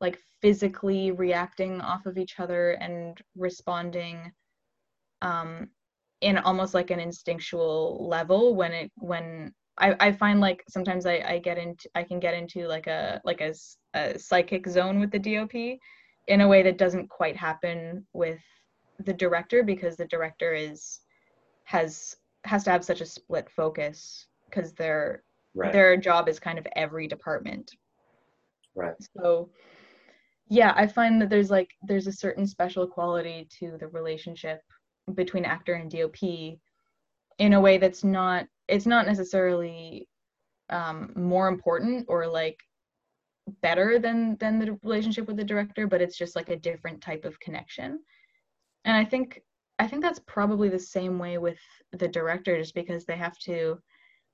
[0.00, 4.32] like physically reacting off of each other and responding
[5.22, 5.68] um,
[6.20, 11.22] in almost like an instinctual level when it when I, I find like sometimes I,
[11.26, 13.54] I get into I can get into like a like a,
[13.94, 15.78] a psychic zone with the DOP
[16.28, 18.40] in a way that doesn't quite happen with
[19.04, 21.00] the director because the director is
[21.64, 25.22] has has to have such a split focus because their
[25.54, 25.72] right.
[25.72, 27.70] their job is kind of every department
[28.74, 29.50] right so
[30.48, 34.60] yeah i find that there's like there's a certain special quality to the relationship
[35.14, 36.58] between actor and DOP
[37.38, 40.08] in a way that's not it's not necessarily
[40.70, 42.58] um, more important or like
[43.62, 47.24] better than than the relationship with the director but it's just like a different type
[47.24, 48.00] of connection.
[48.84, 49.40] And i think
[49.78, 51.58] i think that's probably the same way with
[51.92, 53.78] the director just because they have to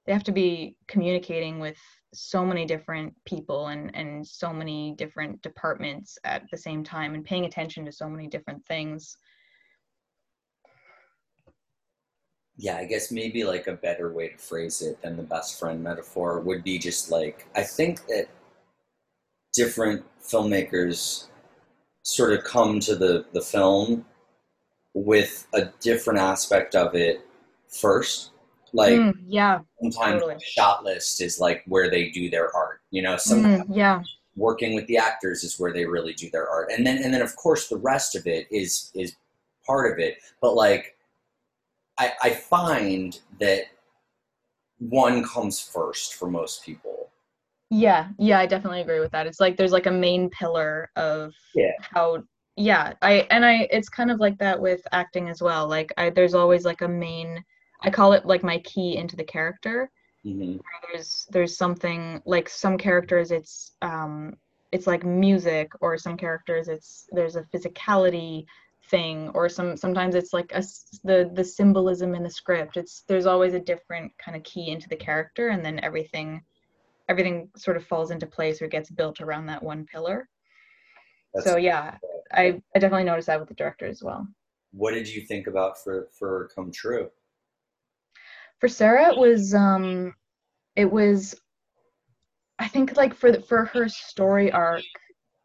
[0.06, 1.78] they have to be communicating with
[2.14, 7.24] so many different people and and so many different departments at the same time and
[7.24, 9.16] paying attention to so many different things
[12.62, 15.82] yeah, I guess maybe like a better way to phrase it than the best friend
[15.82, 18.28] metaphor would be just like I think that
[19.52, 21.26] different filmmakers
[22.04, 24.04] sort of come to the the film
[24.94, 27.26] with a different aspect of it
[27.68, 28.30] first.
[28.72, 29.58] Like Mm, yeah.
[29.82, 30.34] sometimes totally.
[30.34, 32.80] the shot list is like where they do their art.
[32.92, 34.02] You know, sometimes Mm, yeah.
[34.36, 37.22] working with the actors is where they really do their art and then and then
[37.22, 39.16] of course the rest of it is is
[39.66, 40.96] part of it but like
[41.98, 43.64] i i find that
[44.90, 47.10] one comes first for most people
[47.70, 49.26] Yeah, yeah, I definitely agree with that.
[49.26, 51.72] It's like there's like a main pillar of Yeah.
[51.80, 52.24] how
[52.56, 55.66] yeah, I and I it's kind of like that with acting as well.
[55.68, 57.42] Like I there's always like a main
[57.80, 59.90] I call it like my key into the character.
[60.24, 60.56] hmm
[60.92, 64.34] There's there's something like some characters it's um
[64.72, 68.44] it's like music or some characters it's there's a physicality
[68.90, 70.62] thing or some sometimes it's like a
[71.04, 72.76] the the symbolism in the script.
[72.76, 76.42] It's there's always a different kind of key into the character and then everything
[77.08, 80.28] everything sort of falls into place or gets built around that one pillar.
[81.34, 81.96] That's, so yeah,
[82.32, 84.26] I, I definitely noticed that with the director as well.
[84.72, 87.08] what did you think about for for come true
[88.60, 90.14] For Sarah, it was um,
[90.76, 91.34] it was,
[92.58, 94.82] I think like for the, for her story arc,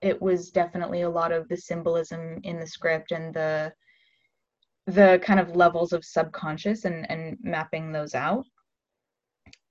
[0.01, 3.73] it was definitely a lot of the symbolism in the script and the
[4.85, 8.45] the kind of levels of subconscious and and mapping those out.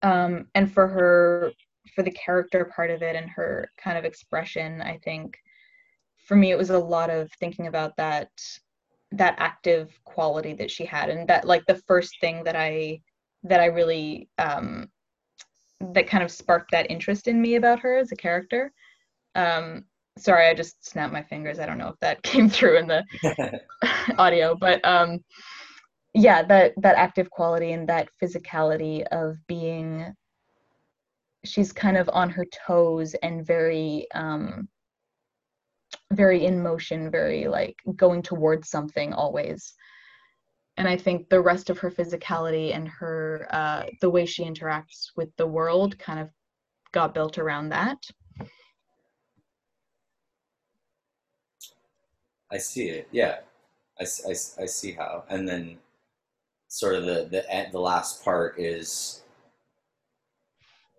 [0.02, 1.52] Um, and for her
[1.94, 5.36] for the character part of it and her kind of expression, I think
[6.26, 8.30] for me it was a lot of thinking about that
[9.12, 13.00] that active quality that she had and that like the first thing that I
[13.44, 14.88] that I really um
[15.80, 18.72] that kind of sparked that interest in me about her as a character.
[19.34, 19.84] Um
[20.18, 21.58] sorry, I just snapped my fingers.
[21.58, 23.04] I don't know if that came through in the
[24.18, 25.20] audio, but um
[26.14, 30.12] yeah, that that active quality and that physicality of being
[31.44, 34.68] she's kind of on her toes and very um
[36.12, 39.74] very in motion, very like going towards something always.
[40.78, 45.10] And I think the rest of her physicality and her uh the way she interacts
[45.16, 46.30] with the world kind of
[46.92, 47.98] got built around that.
[52.52, 53.38] I see it yeah
[54.00, 55.78] I, I, I see how and then
[56.68, 59.22] sort of the the the last part is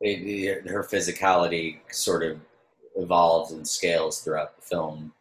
[0.01, 2.39] it, it- her physicality sort of
[2.95, 5.13] evolves and scales throughout the film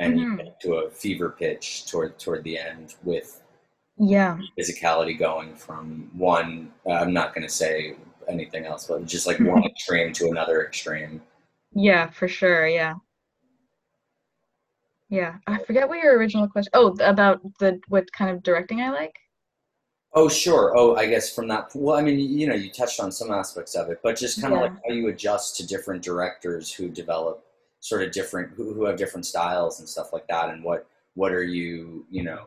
[0.00, 0.36] and Mhm.
[0.38, 3.42] get to a fever pitch toward toward the end with
[3.96, 4.38] Yeah.
[4.58, 7.96] physicality going from one i'm not going to say
[8.28, 11.20] anything else but just like one extreme to another extreme
[11.72, 12.68] Yeah, for sure.
[12.68, 12.94] Yeah.
[15.10, 15.36] Yeah.
[15.46, 16.70] I forget what your original question.
[16.74, 19.14] Oh, about the what kind of directing I like.
[20.16, 23.10] oh sure oh i guess from that well i mean you know you touched on
[23.10, 24.66] some aspects of it but just kind of Yeah.
[24.66, 27.44] like how you adjust to different directors who develop
[27.80, 31.32] sort of different who, who have different styles and stuff like that and what what
[31.32, 32.42] are you you know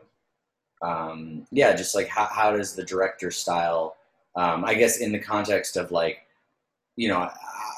[0.82, 3.98] um yeah just like how, how does the director style
[4.36, 6.20] um i guess in the context of like
[6.96, 7.20] you know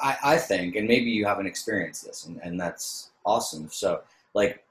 [0.03, 4.01] i i think and maybe you haven't experienced this and, and that's awesome so
[4.35, 4.63] like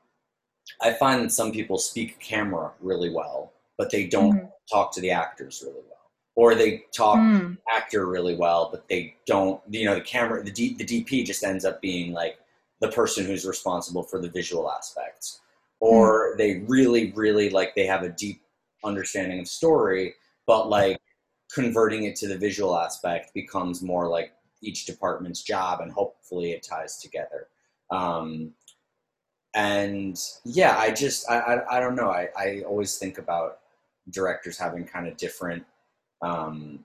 [0.83, 4.53] i find that some people speak camera really well but they don't Mhm.
[4.71, 9.17] talk to the actors really well or they talk Mm, actor really well, but they
[9.27, 9.61] don't.
[9.69, 12.39] You know, the camera, the D, the DP just ends up being like
[12.81, 15.41] the person who's responsible for the visual aspects,
[15.81, 18.43] or they really, really like they have a deep
[18.85, 20.15] understanding of story,
[20.47, 21.01] but like
[21.53, 26.63] converting it to the visual aspect becomes more like each department's job, and hopefully it
[26.63, 27.49] ties together.
[27.91, 28.53] Um,
[29.55, 32.11] and yeah, I just I, I, I don't know.
[32.11, 33.61] I, I always think about
[34.11, 35.65] directors having kind of different
[36.23, 36.85] um,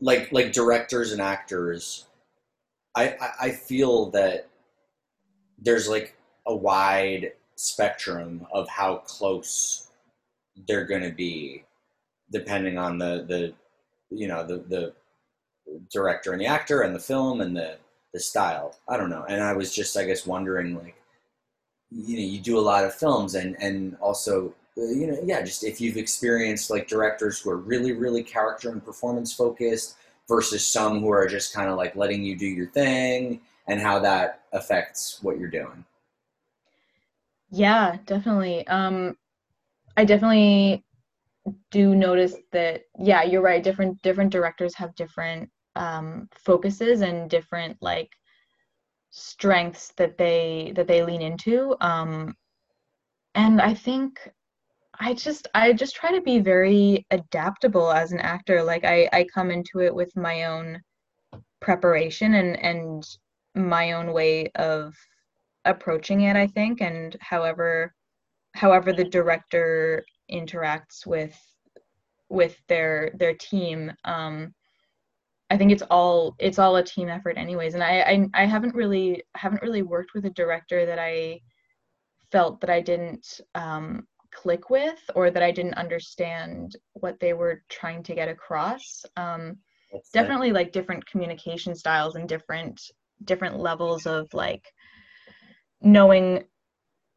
[0.00, 2.06] like like directors and actors
[2.94, 4.48] I, I i feel that
[5.58, 9.88] there's like a wide spectrum of how close
[10.68, 11.64] they're going to be
[12.30, 13.54] depending on the the
[14.14, 14.92] you know the the
[15.90, 17.78] director and the actor and the film and the
[18.16, 20.96] the style i don't know and i was just i guess wondering like
[21.90, 25.42] you know you do a lot of films and and also uh, you know yeah
[25.42, 30.66] just if you've experienced like directors who are really really character and performance focused versus
[30.66, 34.40] some who are just kind of like letting you do your thing and how that
[34.52, 35.84] affects what you're doing
[37.50, 38.66] yeah, definitely.
[38.66, 39.16] Um,
[39.96, 40.84] I definitely
[41.70, 42.82] do notice that.
[42.98, 43.62] Yeah, you're right.
[43.62, 48.10] Different different directors have different um, focuses and different like
[49.10, 51.76] strengths that they that they lean into.
[51.80, 52.34] Um,
[53.34, 54.30] and I think
[54.98, 58.62] I just I just try to be very adaptable as an actor.
[58.62, 60.80] Like I I come into it with my own
[61.60, 63.06] preparation and and
[63.54, 64.94] my own way of
[65.64, 67.94] approaching it i think and however
[68.54, 71.36] however the director interacts with
[72.28, 74.54] with their their team um
[75.50, 77.74] i think it's all it's all a team effort anyways.
[77.74, 81.40] And i i, I haven't really haven't really worked with a director that i
[82.32, 87.62] felt that i didn't um click with or that i didn't understand what they were
[87.68, 89.04] trying to get across.
[89.16, 89.58] Um
[90.12, 92.80] definitely like different communication styles and different
[93.24, 94.64] different levels of like
[95.80, 96.44] knowing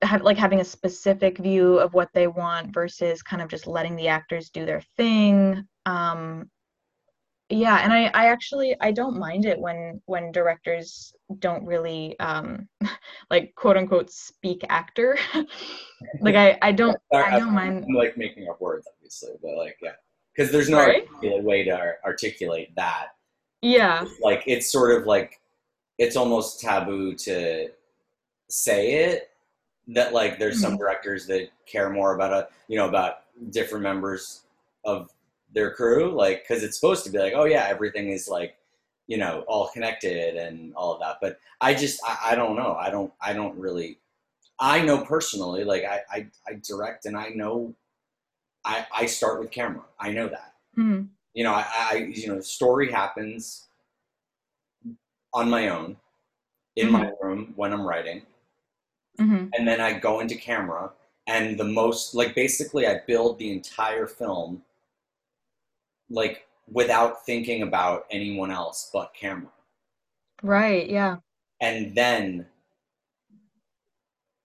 [0.01, 3.95] have, like having a specific view of what they want versus kind of just letting
[3.95, 5.63] the actors do their thing.
[5.86, 6.49] Um
[7.50, 12.68] yeah and i i actually i don't mind it when when directors don't really um
[13.32, 15.18] like quote unquote speak actor
[16.22, 19.78] like i i don't i don't mind I'm like making up words, obviously, but like
[19.82, 19.91] yeah,
[20.36, 20.86] because there's no
[21.22, 23.08] way to articulate that.
[23.62, 25.39] yeah Like it's sort of like
[25.97, 27.70] it's almost taboo to
[28.50, 29.30] say it.
[29.88, 34.41] That like there's some directors that care more about a you know about different members
[34.86, 35.10] of
[35.54, 38.58] their crew, like because it's supposed to be like oh yeah everything is like
[39.08, 41.18] you know all connected and all of that.
[41.22, 42.76] But I just I, I don't know.
[42.80, 44.00] I don't I don't really
[44.60, 47.74] I know personally, like I, I, I direct and I know
[48.66, 49.84] I, I start with camera.
[50.00, 50.54] I know that.
[50.78, 51.08] Mhm.
[51.34, 53.68] You know, I, I you know, the story happens
[55.34, 55.95] on my own
[56.76, 58.24] in my room when I'm writing.
[59.18, 59.50] Mhm.
[59.58, 60.91] And then I go into camera
[61.28, 64.64] and the most like basically I build the entire film
[66.10, 69.51] like without thinking about anyone else but camera.
[70.43, 71.18] right yeah
[71.62, 72.45] and then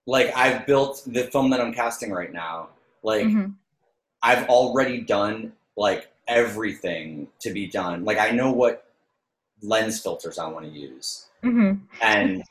[0.07, 2.69] like I've built the film that I'm casting right now.
[3.03, 3.55] Like Mhm.
[4.23, 8.05] I've already done like everything to be done.
[8.05, 8.91] Like I know what
[9.62, 11.81] lens filters I want to use, Mhm.
[12.03, 12.43] and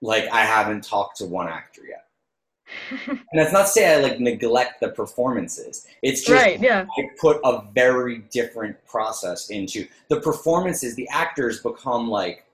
[0.00, 2.07] like I haven't talked to one actor yet.
[3.08, 5.86] And that's not to say I like neglect the performances.
[6.02, 10.94] It's just right yeah I put a very different process into the performances.
[10.94, 12.44] The actors become like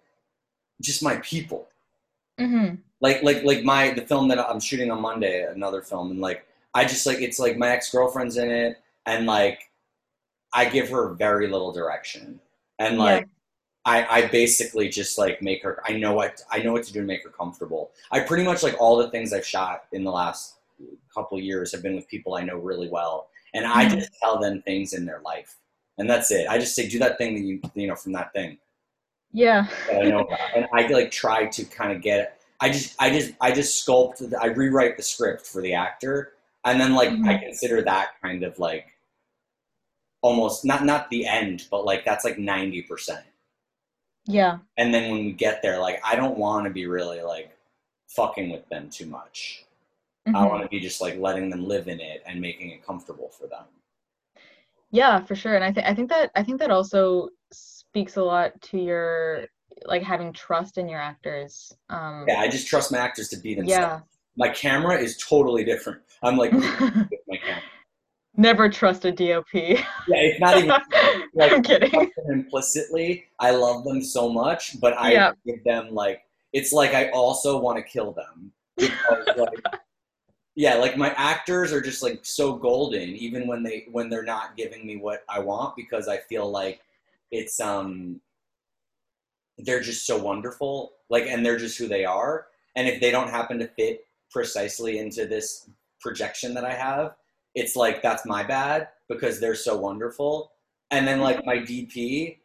[0.80, 1.68] just my people.
[2.38, 6.20] hmm like like like my the film that I'm shooting on Monday, another film, and
[6.20, 9.70] like I just like it's like my ex girlfriend's in it, and like
[10.54, 12.40] I give her very little direction,
[12.78, 13.28] and like
[13.86, 15.82] I I basically just like make her.
[15.86, 17.90] I know what I know what to do to make her comfortable.
[18.10, 20.54] I pretty much like all the things I've shot in the last
[21.14, 23.96] couple of years have been with people I know really well, and I Mhm.
[23.98, 25.56] just tell them things in their life,
[25.98, 26.48] and that's it.
[26.48, 28.58] I just say do that thing that you you know from that thing
[29.36, 32.34] yeah I know and I like try to kind of get it.
[32.60, 36.34] I just I just I just sculpt the- I rewrite the script for the actor
[36.64, 37.40] and then like I Mhm.
[37.42, 38.86] consider that kind of like
[40.22, 43.22] almost not not the end but like that's like 90%.
[44.26, 47.50] Yeah And then when we get there like I don't want to be really like
[48.08, 49.64] fucking with them too much.
[50.26, 50.48] I Mhm.
[50.48, 53.46] want to be just like letting them live in it and making it comfortable for
[53.46, 53.64] them.
[54.90, 55.54] Yeah, for sure.
[55.56, 59.46] And I think I think that I think that also speaks a lot to your
[59.84, 61.72] like having trust in your actors.
[61.90, 63.70] Um Yeah, I just trust my actors to be themselves.
[63.80, 64.00] yeah.
[64.36, 66.00] My camera is totally different.
[66.22, 66.62] I'm like with
[67.28, 67.62] my camera.
[68.36, 69.52] Never trust a DOP.
[69.54, 69.76] Yeah,
[70.08, 70.68] it's not even
[71.34, 72.10] like I'm kidding.
[72.28, 75.32] implicitly i love them so much but i Yeah.
[75.46, 76.22] give them like
[76.52, 79.48] it's like i also want to kill them because, like,
[80.54, 84.56] yeah like my actors are just like so golden even when they when they're not
[84.56, 86.80] giving me what i want because i feel like
[87.30, 88.20] it's um
[89.58, 93.30] they're just so wonderful like and they're just who they are and if they don't
[93.30, 95.68] happen to fit precisely into this
[96.00, 97.14] projection that i have
[97.54, 100.52] it's like that's my bad because they're so wonderful.
[100.90, 102.38] And then like my dp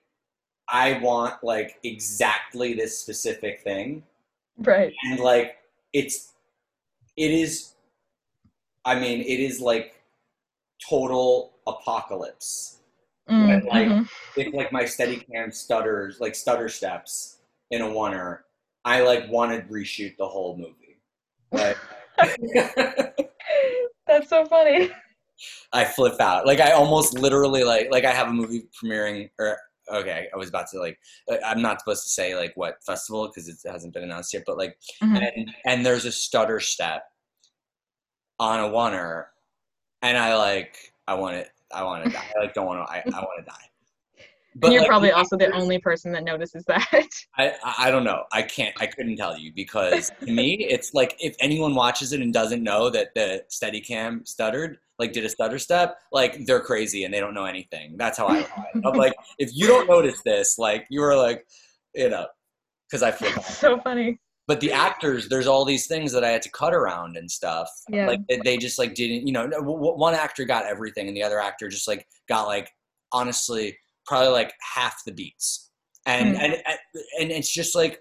[0.72, 4.04] i want like exactly this specific thing.
[4.58, 4.94] Right.
[5.04, 5.58] and like
[5.94, 6.34] it's
[7.16, 7.74] it is
[8.86, 10.02] i mean it is like
[10.90, 12.78] total apocalypse.
[13.30, 14.10] Mm, like, mhm.
[14.38, 17.38] if like my steady cam stutters like stutter steps
[17.70, 18.40] in a oneer
[18.86, 20.98] i like want to reshoot the whole movie.
[21.52, 21.78] But
[24.10, 24.90] That's so funny.
[25.72, 29.58] i flip out like i almost literally like like i have a movie premiering or
[29.90, 31.00] okay i was about to like
[31.32, 34.44] uh, i'm not supposed to say like what festival because it hasn't been announced yet
[34.46, 35.32] but like Mhm.
[35.38, 37.04] and and there's a stutter step
[38.38, 39.28] on a oneer
[40.02, 40.76] and i like
[41.08, 43.40] i want it i want to die i like don't want to i, I want
[43.40, 43.69] to die
[44.64, 46.88] And you're like, probably also the only person that notices that.
[47.38, 48.24] I, I don't know.
[48.32, 48.76] I can't.
[48.82, 52.64] I couldn't tell you because to me, it's like if anyone watches it and doesn't
[52.64, 57.20] know that the Steadicam stuttered, like did a stutter step, like they're crazy and they
[57.20, 57.96] don't know anything.
[57.98, 58.46] That's how I.
[58.86, 61.46] I'm like, if you don't notice this, like you were like,
[61.96, 62.26] you know,
[62.90, 64.20] because I feel so funny.
[64.48, 67.70] but the actors there's all these things that i had to cut around and stuff
[67.88, 68.08] Yeah.
[68.08, 71.40] like they- they just like didn't you know one actor got everything and the other
[71.40, 72.72] actor just like got like
[73.12, 73.78] honestly
[74.10, 75.70] probably like half the beats
[76.08, 76.40] and Mm.
[76.44, 76.54] and
[77.20, 78.00] and it's just like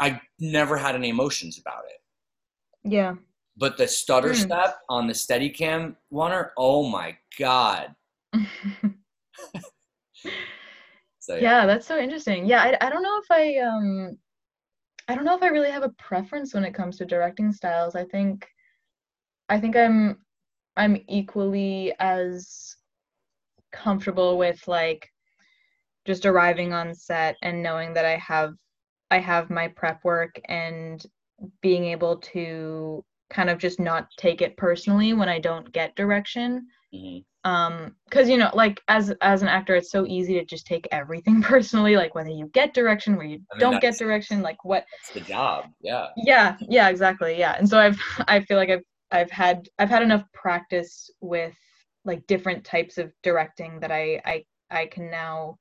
[0.00, 2.00] i never had any emotions about it
[2.90, 3.14] Yeah.
[3.56, 4.44] but the stutter Mm.
[4.46, 7.94] step on the steadicam oneer oh my god
[11.20, 14.18] so yeah that's so interesting yeah I, I don't know if i um
[15.08, 17.94] i don't know if i really have a preference when it comes to directing styles
[17.94, 18.48] i think
[19.48, 20.18] i think i'm
[20.76, 22.76] i'm equally as
[23.72, 25.09] comfortable with like
[26.06, 28.54] just arriving on set and knowing that i have
[29.10, 31.06] i have my prep work and
[31.62, 36.66] being able to kind of just not take it personally when i don't get direction.
[36.92, 37.24] Mhm.
[37.44, 40.88] um because you know like as as an actor it's so easy to just take
[40.90, 44.64] everything personally like whether you get direction where you I mean, don't get direction like
[44.64, 46.08] what it's the job yeah.
[46.16, 47.54] Yeah yeah exactly yeah.
[47.58, 48.82] And so i've i feel like i've
[49.12, 51.54] i've had i've had enough practice with
[52.04, 55.56] like different types of directing that i i i can now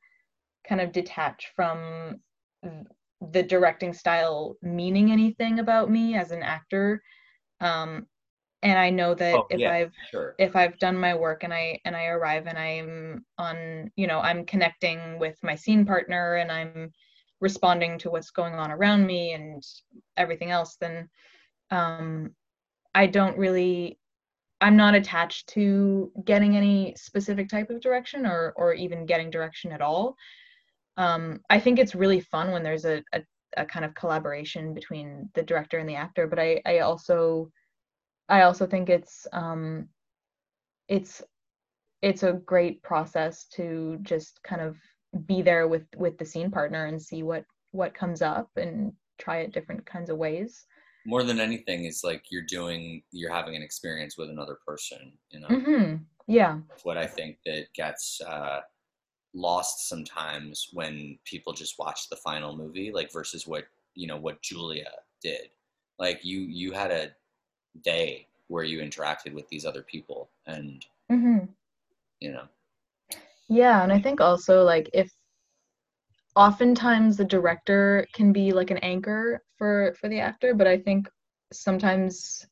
[0.69, 2.21] kind of detach from
[3.33, 7.01] the directing style meaning anything about me as an actor
[7.59, 8.05] um
[8.63, 9.71] and i know that Oh, if yeah.
[9.71, 13.91] i've sure if I've done my work and I and I arrive and I'm on,
[13.97, 16.93] you know, I'm connecting with my scene partner and I'm
[17.41, 19.61] responding to what's going on around me and
[20.15, 21.09] everything else, then
[21.71, 22.31] um,
[22.95, 23.99] I don't really,
[24.61, 29.73] I'm not attached to getting any specific type of direction or or even getting direction
[29.73, 30.15] at all.
[30.99, 33.21] Um, I think it's really fun when there's a, a
[33.57, 37.49] a kind of collaboration between the director and the actor, but I I also
[38.27, 39.87] I also think it's um
[40.87, 41.23] it's
[42.01, 44.77] it's a great process to just kind of
[45.25, 49.37] be there with with the scene partner and see what what comes up and try
[49.37, 50.65] it different kinds of ways.
[51.05, 55.39] More than anything it's like you're doing you're having an experience with another person you
[55.39, 55.47] know?
[55.47, 55.95] Hmm
[56.27, 56.59] yeah.
[56.83, 58.59] What i think that gets uh
[59.33, 63.65] lost sometimes when people just watch the final movie like versus what
[63.95, 64.89] you know what julia
[65.21, 65.49] did.
[65.97, 67.11] Like you you had a
[67.83, 71.39] day where you interacted with these other people and hmm
[72.19, 72.45] you know.
[73.47, 75.11] Yeah and i think also like if
[76.35, 81.09] oftentimes the director can be like an anchor for for the actor but i think
[81.51, 82.47] sometimes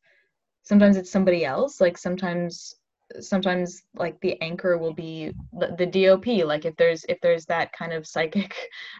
[0.67, 1.79] sometimes it's somebody else.
[1.79, 2.75] Like sometimes
[3.19, 7.71] sometimes like the anchor will be the, the dop like if there's if there's that
[7.71, 8.55] kind of psychic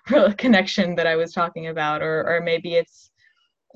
[0.37, 3.11] connection that i was talking about or or maybe it's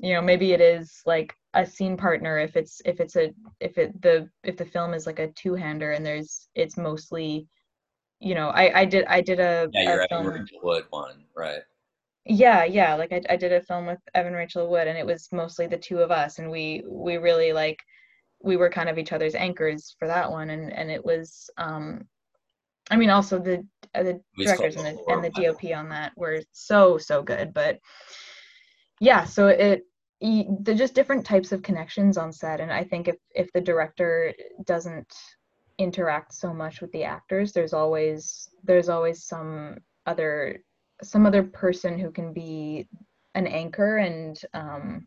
[0.00, 3.76] you know maybe it is like a scene partner if it's if it's a if
[3.76, 7.46] it the if the film is like a two-hander and there's it's mostly
[8.18, 10.84] you know i i did i did a, yeah a you're at film Rachel wood
[10.90, 11.60] one right.
[12.24, 15.28] Yeah yeah like I, I did a film with evan rachel wood and it was
[15.32, 17.78] mostly the two of us and we we really like
[18.42, 20.50] we were kind of each other's anchors for that one.
[20.50, 22.06] And and it was um
[22.90, 26.12] i mean also the uh, the directors and the, the and the dop on that
[26.16, 27.52] were so so good.
[27.54, 27.78] But
[29.00, 29.86] yeah so it
[30.60, 32.60] they're just different types of connections on set.
[32.60, 34.32] And i think if if the director
[34.64, 35.12] doesn't
[35.78, 40.62] interact so much with the actors there's always there's always some other
[41.02, 42.86] some other person who can be
[43.34, 43.98] an anchor.
[43.98, 45.06] And um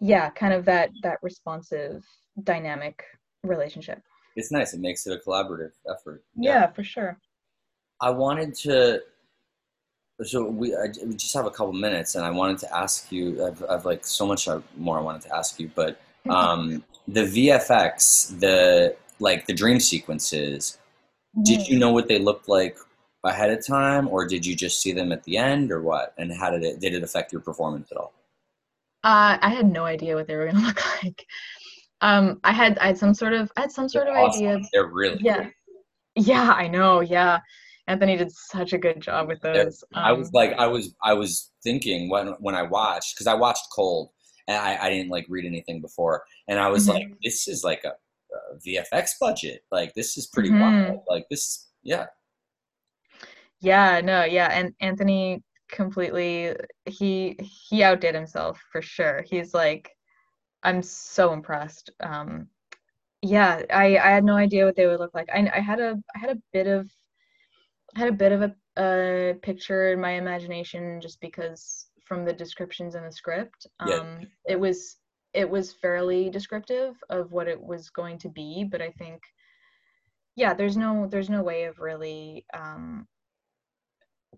[0.00, 2.04] yeah kind of that that responsive
[2.42, 3.04] dynamic
[3.42, 4.02] relationship
[4.36, 7.18] it's nice it makes it a collaborative effort yeah, for sure
[8.00, 9.02] I wanted to.
[10.22, 13.44] So we, I, we just have a couple minutes, and I wanted to ask you.
[13.44, 18.38] I've, I've like so much more I wanted to ask you, but um, the VFX,
[18.40, 20.78] the like the dream sequences.
[21.44, 22.76] Did you know what they looked like
[23.22, 26.12] ahead of time, or did you just see them at the end, or what?
[26.18, 28.12] And how did it did it affect your performance at all?
[29.02, 31.26] Uh, I had no idea what they were gonna look like.
[32.02, 34.46] Um, I had I had some sort of I had some sort They're of awesome.
[34.46, 34.68] idea.
[34.72, 35.48] They're really Yeah,
[36.16, 37.00] yeah, I know.
[37.00, 37.40] Yeah,
[37.86, 39.84] Anthony did such a good job with those.
[39.94, 43.34] I was Um, like, I was, I was thinking when when I watched because I
[43.34, 44.10] watched Cold
[44.48, 46.94] and I, I didn't like read anything before, and I was Mhm.
[46.94, 47.90] like, this is like a,
[48.54, 49.64] a VFX budget.
[49.70, 50.58] Like this is pretty Mhm.
[50.58, 51.04] wild.
[51.08, 52.06] Like this, yeah.
[53.60, 56.54] yeah, no, yeah, and Anthony completely
[56.86, 59.24] he he outdid himself for sure.
[59.28, 59.90] He's like,
[60.62, 61.90] I'm so impressed.
[62.00, 62.48] Um,
[63.22, 65.28] yeah, I I had no idea what they would look like.
[65.32, 66.90] I I had a I had a bit of
[67.96, 72.32] I had a bit of a, a picture in my imagination just because from the
[72.32, 73.66] descriptions in the script.
[73.86, 73.96] Yeah.
[73.96, 74.96] Um, it was
[75.32, 79.22] it was fairly descriptive of what it was going to be, but I think
[80.36, 83.06] yeah, there's no there's no way of really um,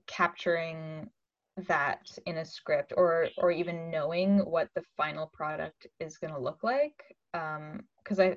[0.06, 1.10] capturing
[1.56, 6.40] that in a script or or even knowing what the final product is going to
[6.40, 6.94] look like
[7.34, 8.34] um because i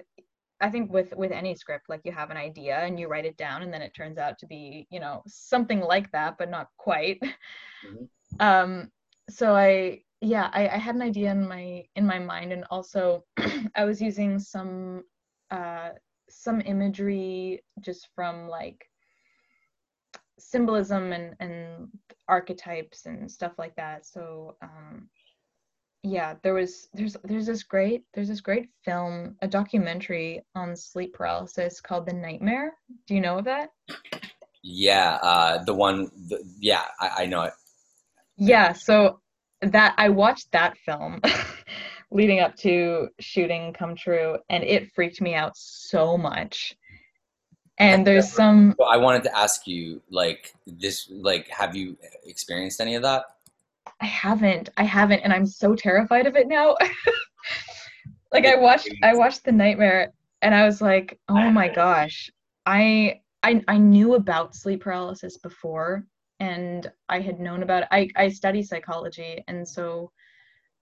[0.60, 3.38] i think with with any script like you have an idea and you write it
[3.38, 6.68] down and then it turns out to be you know something like that but not
[6.78, 8.06] quite mm-hmm.
[8.42, 8.90] um
[9.30, 13.24] so i yeah I, I had an idea in my in my mind and also
[13.76, 15.04] i was using some
[15.52, 15.90] uh
[16.30, 18.86] some imagery just from like
[20.40, 21.88] symbolism and and
[22.28, 24.06] archetypes and stuff like that.
[24.06, 25.10] So um
[26.04, 31.14] yeah there was there's there's this great there's this great film a documentary on sleep
[31.14, 32.74] paralysis called the nightmare.
[33.08, 33.70] Do you know of that?
[34.62, 37.54] Yeah uh the one the, yeah I, I know it.
[38.38, 39.20] Yeah so
[39.62, 41.22] that i watched that film
[42.12, 46.76] leading up to shooting come true and it freaked me out so much
[47.78, 52.96] and there's some i wanted to ask you like this like have you experienced any
[52.96, 53.26] of that?
[54.02, 54.70] I haven't.
[54.78, 56.76] I haven't and i'm so terrified of it now.
[58.34, 60.12] Like i watched i watched the nightmare
[60.42, 62.30] and i was like oh my gosh.
[62.66, 66.06] I i, I knew about sleep paralysis before
[66.42, 67.90] and i had known about it.
[67.92, 70.12] I i study psychology and so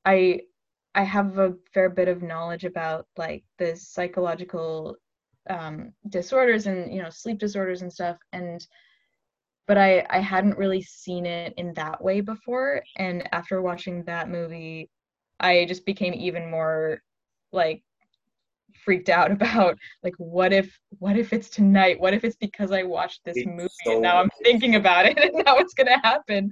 [0.06, 0.42] i
[0.96, 4.96] i have a fair bit of knowledge about like the psychological
[5.50, 8.18] um, disorders and you know sleep disorders and stuff.
[8.32, 8.66] And
[9.68, 12.84] but I I hadn't really seen it in that way before.
[12.98, 14.90] And after watching that movie
[15.44, 17.02] I just became even more
[17.52, 17.84] like
[18.84, 22.00] freaked out about like what if what if it's tonight?
[22.00, 25.06] What if it's because I watched this it's movie so and now I'm thinking about
[25.06, 26.52] it and now it's gonna happen?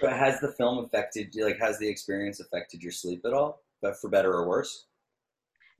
[0.00, 3.62] But has the film affected like has the experience affected your sleep at all?
[3.82, 4.86] But for better or worse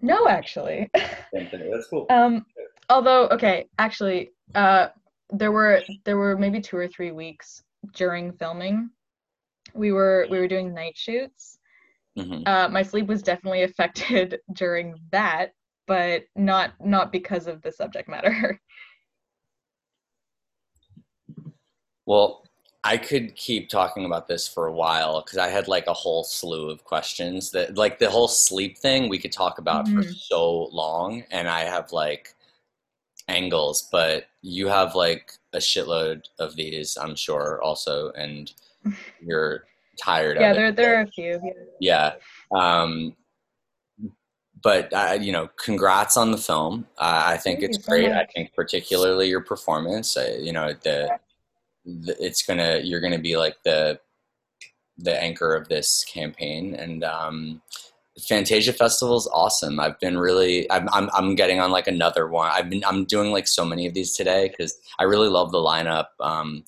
[0.00, 0.90] no, actually.
[1.32, 2.06] That's cool.
[2.10, 2.46] Um,
[2.88, 4.88] although, okay, actually, uh,
[5.30, 7.62] there were there were maybe two or three weeks
[7.94, 8.90] during filming.
[9.74, 11.58] We were we were doing night shoots.
[12.18, 12.42] Mm-hmm.
[12.46, 15.52] Uh, my sleep was definitely affected during that,
[15.86, 18.60] but not not because of the subject matter.
[22.08, 22.47] Well,
[22.84, 26.24] I could keep talking about this for a while because I had like a whole
[26.24, 30.02] slew of questions that like the whole sleep thing we could talk about mm-hmm.
[30.02, 32.34] for so long and I have like
[33.26, 38.52] angles but you have like a shitload of these I'm sure also and
[39.20, 39.64] you're
[39.98, 41.40] tired yeah, of there, there are a few.
[41.80, 42.14] Yeah.
[42.52, 43.14] Um,
[44.62, 46.86] but uh, you know, congrats on the film.
[46.98, 48.06] Uh, I think Thank it's great.
[48.06, 50.16] So I think particularly your performance.
[50.16, 51.18] Uh, you know, the
[52.20, 53.98] it's gonna you're gonna be like the
[54.98, 57.62] the anchor of this campaign and um,
[58.26, 59.78] Fantasia Festival is awesome.
[59.78, 62.50] I've been really, I'm, I'm, I'm, getting on like another one.
[62.52, 65.58] I've been, I'm doing like so many of these today because I really love the
[65.58, 66.06] lineup.
[66.20, 66.64] Um,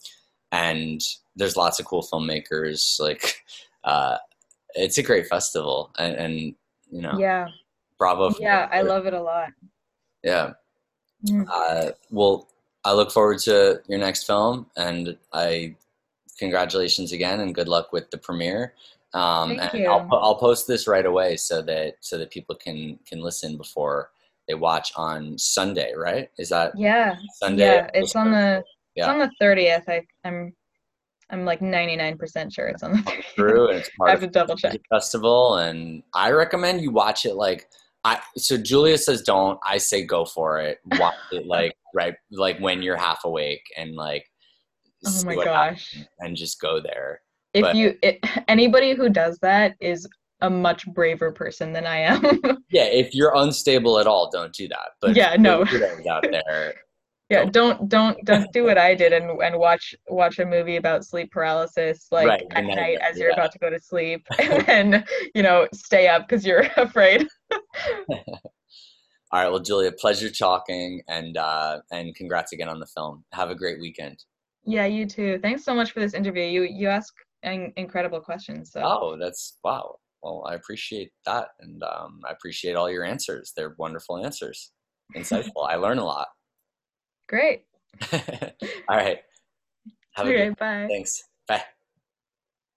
[0.53, 1.01] and
[1.35, 3.01] there's lots of cool filmmakers.
[3.01, 3.43] Like,
[3.85, 4.19] uh,
[4.75, 6.55] it's a great festival and, and
[6.91, 7.49] you know, yeah,
[7.99, 8.33] bravo.
[8.39, 8.69] Yeah.
[8.71, 9.51] I love it a lot.
[10.23, 10.53] Yeah.
[11.27, 11.47] Mm.
[11.51, 12.49] Uh, well,
[12.85, 15.77] I look forward to your next film, and I
[16.39, 18.75] congratulations again, and good luck with the premiere.
[19.13, 19.91] Um, Thank and you.
[19.91, 24.11] I'll, I'll post this right away so that so that people can can listen before
[24.49, 25.93] they watch on Sunday.
[25.95, 26.31] Right?
[26.39, 27.67] Is that yeah Sunday?
[27.67, 28.65] Yeah, it's on the
[28.95, 29.05] yeah.
[29.05, 29.89] it's on the thirtieth.
[29.89, 30.55] I I'm
[31.33, 33.23] I'm like 99% sure it's on the 30th.
[33.37, 34.81] True, and it's part I have to double check.
[34.91, 37.69] festival, and I recommend you watch it like
[38.05, 38.19] I.
[38.37, 39.59] So Julia says don't.
[39.65, 40.81] I say go for it.
[40.99, 42.15] Watch it like right?
[42.31, 44.25] Like when you're half awake and like
[45.07, 45.97] oh my gosh.
[46.21, 47.21] and just go there.
[47.53, 48.19] If but, you it,
[48.49, 50.09] anybody who does that is
[50.43, 52.23] a much braver person than i am.
[52.71, 54.91] Yeah if you're unstable at all don't do that.
[55.01, 55.63] But yeah no.
[56.11, 56.75] out there
[57.31, 57.89] yeah don't.
[57.89, 62.07] don't don't do what i did and and watch watch a movie about sleep paralysis
[62.11, 65.67] like right, at night as you're about to go to sleep and then you know
[65.73, 67.27] stay up because you're afraid
[69.33, 69.49] all right.
[69.49, 73.25] Well, Julia, pleasure talking, and uh, and congrats again on the film.
[73.33, 74.25] Have a great weekend.
[74.65, 75.39] Yeah, you too.
[75.41, 76.43] Thanks so much for this interview.
[76.43, 78.73] You you ask in- incredible questions.
[78.73, 78.83] So.
[78.85, 79.97] Oh, that's wow.
[80.23, 83.53] Well, I appreciate that, and um, I appreciate all your answers.
[83.57, 84.73] They're wonderful answers,
[85.17, 85.69] insightful.
[85.69, 86.29] I learn a lot.
[87.29, 87.63] Great.
[88.13, 89.19] all right.
[90.15, 90.59] Have okay, a good.
[90.59, 90.87] Bye.
[90.91, 91.23] Thanks.
[91.47, 91.63] Bye.